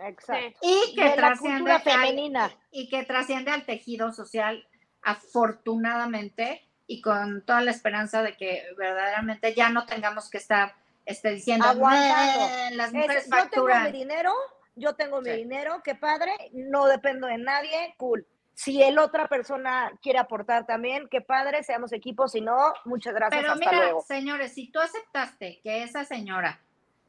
Exacto. 0.00 0.58
Y 0.62 0.94
que 0.96 1.04
la 1.04 1.14
trasciende 1.14 1.70
al- 1.72 1.82
femenina. 1.82 2.50
y 2.72 2.88
que 2.88 3.04
trasciende 3.04 3.52
al 3.52 3.64
tejido 3.64 4.12
social 4.12 4.66
afortunadamente 5.02 6.66
y 6.86 7.00
con 7.00 7.42
toda 7.42 7.60
la 7.60 7.70
esperanza 7.70 8.22
de 8.22 8.36
que 8.36 8.64
verdaderamente 8.76 9.54
ya 9.54 9.70
no 9.70 9.86
tengamos 9.86 10.28
que 10.30 10.38
estar 10.38 10.74
este, 11.06 11.30
diciendo 11.32 11.66
Aguantando. 11.66 12.40
"Nah, 12.40 12.70
las 12.72 12.88
Es, 12.88 12.94
mujeres 12.94 13.24
yo 13.26 13.30
tengo 13.30 13.36
mi 13.36 13.40
facturan. 13.72 13.92
dinero, 13.92 14.32
yo 14.76 14.94
tengo 14.94 15.20
mi 15.20 15.30
Sí. 15.30 15.36
dinero, 15.36 15.80
qué 15.84 15.94
padre, 15.94 16.32
no 16.52 16.86
dependo 16.86 17.26
de 17.26 17.38
nadie, 17.38 17.94
cool. 17.96 18.26
Si 18.54 18.80
el 18.82 18.98
otra 18.98 19.26
persona 19.28 19.90
quiere 20.00 20.18
aportar 20.20 20.64
también, 20.64 21.08
qué 21.10 21.20
padre, 21.20 21.62
seamos 21.64 21.92
equipos, 21.92 22.32
si 22.32 22.40
no, 22.40 22.72
muchas 22.84 23.12
gracias, 23.14 23.40
Pero 23.42 23.52
hasta 23.54 23.70
mira, 23.70 23.82
luego. 23.84 24.02
señores, 24.02 24.52
si 24.54 24.70
tú 24.70 24.78
aceptaste 24.80 25.60
que 25.62 25.82
esa 25.82 26.04
señora 26.04 26.60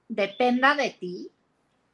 dependa 0.08 0.74
de 0.76 0.92
ti, 0.92 1.32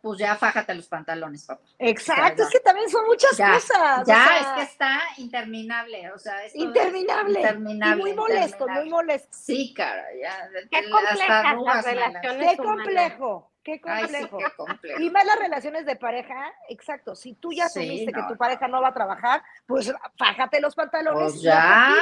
pues 0.01 0.17
ya 0.19 0.36
fájate 0.36 0.73
los 0.73 0.88
pantalones, 0.88 1.45
papá. 1.45 1.62
Exacto, 1.77 2.43
es 2.43 2.49
que 2.49 2.60
también 2.62 2.89
son 2.89 3.05
muchas 3.05 3.38
Ya, 3.38 3.53
cosas. 3.53 3.99
o 4.01 4.05
Ya, 4.05 4.25
sea, 4.25 4.39
es 4.39 4.47
que 4.47 4.62
está 4.63 4.99
interminable, 5.17 6.12
o 6.12 6.17
sea, 6.17 6.43
es 6.43 6.55
interminable, 6.55 7.39
interminable, 7.39 8.01
y 8.01 8.05
muy 8.05 8.13
molesto, 8.15 8.47
interminable. 8.63 8.81
muy 8.81 8.89
molesto. 8.89 9.27
Sí, 9.31 9.73
cara, 9.75 10.05
ya. 10.19 10.49
Qué 10.71 10.89
complejas 10.89 11.57
las 11.62 11.86
relaciones 11.86 12.55
Qué 12.55 12.62
humanas. 12.62 12.77
complejo, 12.86 13.50
qué 13.63 13.80
Ay, 13.84 14.06
sí, 14.08 14.13
complejo. 14.13 14.38
qué 14.38 14.56
complejo. 14.58 15.02
Y 15.02 15.10
más 15.10 15.26
las 15.26 15.39
relaciones 15.39 15.86
de 15.86 15.95
pareja, 15.95 16.54
exacto. 16.69 17.15
Si 17.15 17.34
tú 17.34 17.52
ya 17.54 17.67
Sí, 17.69 17.80
asumiste 17.80 18.12
que 18.13 18.21
no, 18.21 18.28
tu 18.28 18.34
no. 18.34 18.38
pareja 18.39 18.67
no 18.67 18.82
va 18.82 18.89
a 18.89 18.93
trabajar, 18.93 19.43
pues 19.67 19.91
fájate 20.17 20.60
los 20.62 20.76
pantalones. 20.76 21.32
Pues 21.34 21.41
ya. 21.41 21.93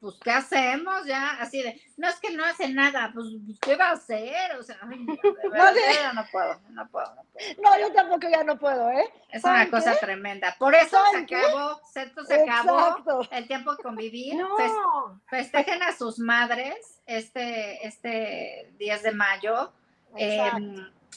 pues, 0.00 0.14
¿qué 0.22 0.30
hacemos 0.30 1.04
ya? 1.06 1.30
Así 1.40 1.60
de, 1.62 1.80
no 1.96 2.08
es 2.08 2.20
que 2.20 2.30
no 2.30 2.44
hace 2.44 2.68
nada, 2.68 3.10
pues, 3.12 3.26
¿qué 3.60 3.74
va 3.74 3.88
a 3.88 3.92
hacer? 3.92 4.56
O 4.56 4.62
sea, 4.62 4.76
ay, 4.82 5.04
de 5.06 5.48
verdad, 5.50 5.74
ya 5.92 6.12
no 6.12 6.24
puedo, 6.30 6.60
no 6.70 6.88
puedo, 6.88 7.14
no 7.16 7.24
puedo. 7.24 7.46
No, 7.62 7.78
yo 7.80 7.92
tampoco 7.92 8.28
ya 8.30 8.44
no 8.44 8.56
puedo, 8.58 8.90
¿eh? 8.90 9.04
Es 9.30 9.42
una 9.44 9.54
¿Saben 9.54 9.70
cosa 9.70 9.96
tremenda. 9.98 10.54
Por 10.58 10.74
eso 10.74 10.96
se 11.12 11.18
acabó, 11.18 11.80
Seto 11.92 12.24
se 12.24 12.42
acabó 12.42 12.78
Exacto. 12.78 13.20
el 13.32 13.46
tiempo 13.48 13.74
de 13.74 13.82
convivir. 13.82 14.36
No. 14.36 15.20
festejen 15.26 15.82
a 15.82 15.92
sus 15.92 16.18
madres 16.20 17.02
este, 17.06 17.86
este 17.86 18.72
10 18.78 19.02
de 19.02 19.10
mayo. 19.12 19.72
Eh, 20.16 20.50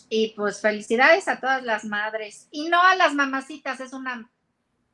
y 0.10 0.34
pues 0.36 0.60
felicidades 0.62 1.27
a 1.27 1.39
todas 1.39 1.63
las 1.63 1.86
madres. 1.86 2.47
Y 2.51 2.69
no 2.69 2.82
a 2.82 2.95
las 2.95 3.13
mamacitas, 3.13 3.80
es 3.80 3.93
una 3.93 4.30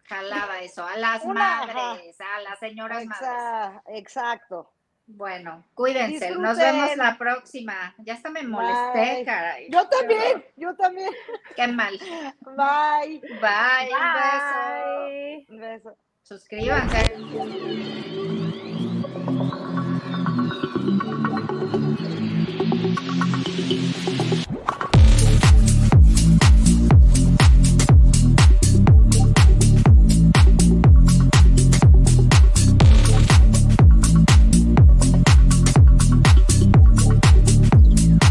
jalada 0.06 0.62
eso, 0.62 0.86
a 0.86 0.96
las 0.98 1.24
Una, 1.24 1.66
madres, 1.66 2.16
a 2.22 2.40
las 2.42 2.60
señoras 2.60 3.06
madres. 3.06 3.30
Exa- 3.30 3.82
Exacto. 3.88 4.72
Bueno, 5.10 5.64
cuídense, 5.74 6.32
nos 6.32 6.58
vemos 6.58 6.96
la 6.98 7.18
próxima. 7.18 7.96
Ya 8.00 8.14
hasta 8.16 8.30
me 8.30 8.44
molesté, 8.44 9.16
Bye. 9.16 9.26
caray. 9.26 9.68
Yo 9.72 9.88
también, 9.88 10.46
yo 10.58 10.76
también. 10.76 11.10
Qué 11.56 11.66
mal. 11.68 11.98
Bye. 12.42 13.22
Bye, 13.22 13.90
un 13.94 14.14
beso. 14.14 14.52
Bye. 15.08 15.46
Un 15.50 15.60
beso. 15.60 15.96
Suscríbanse. 16.24 17.06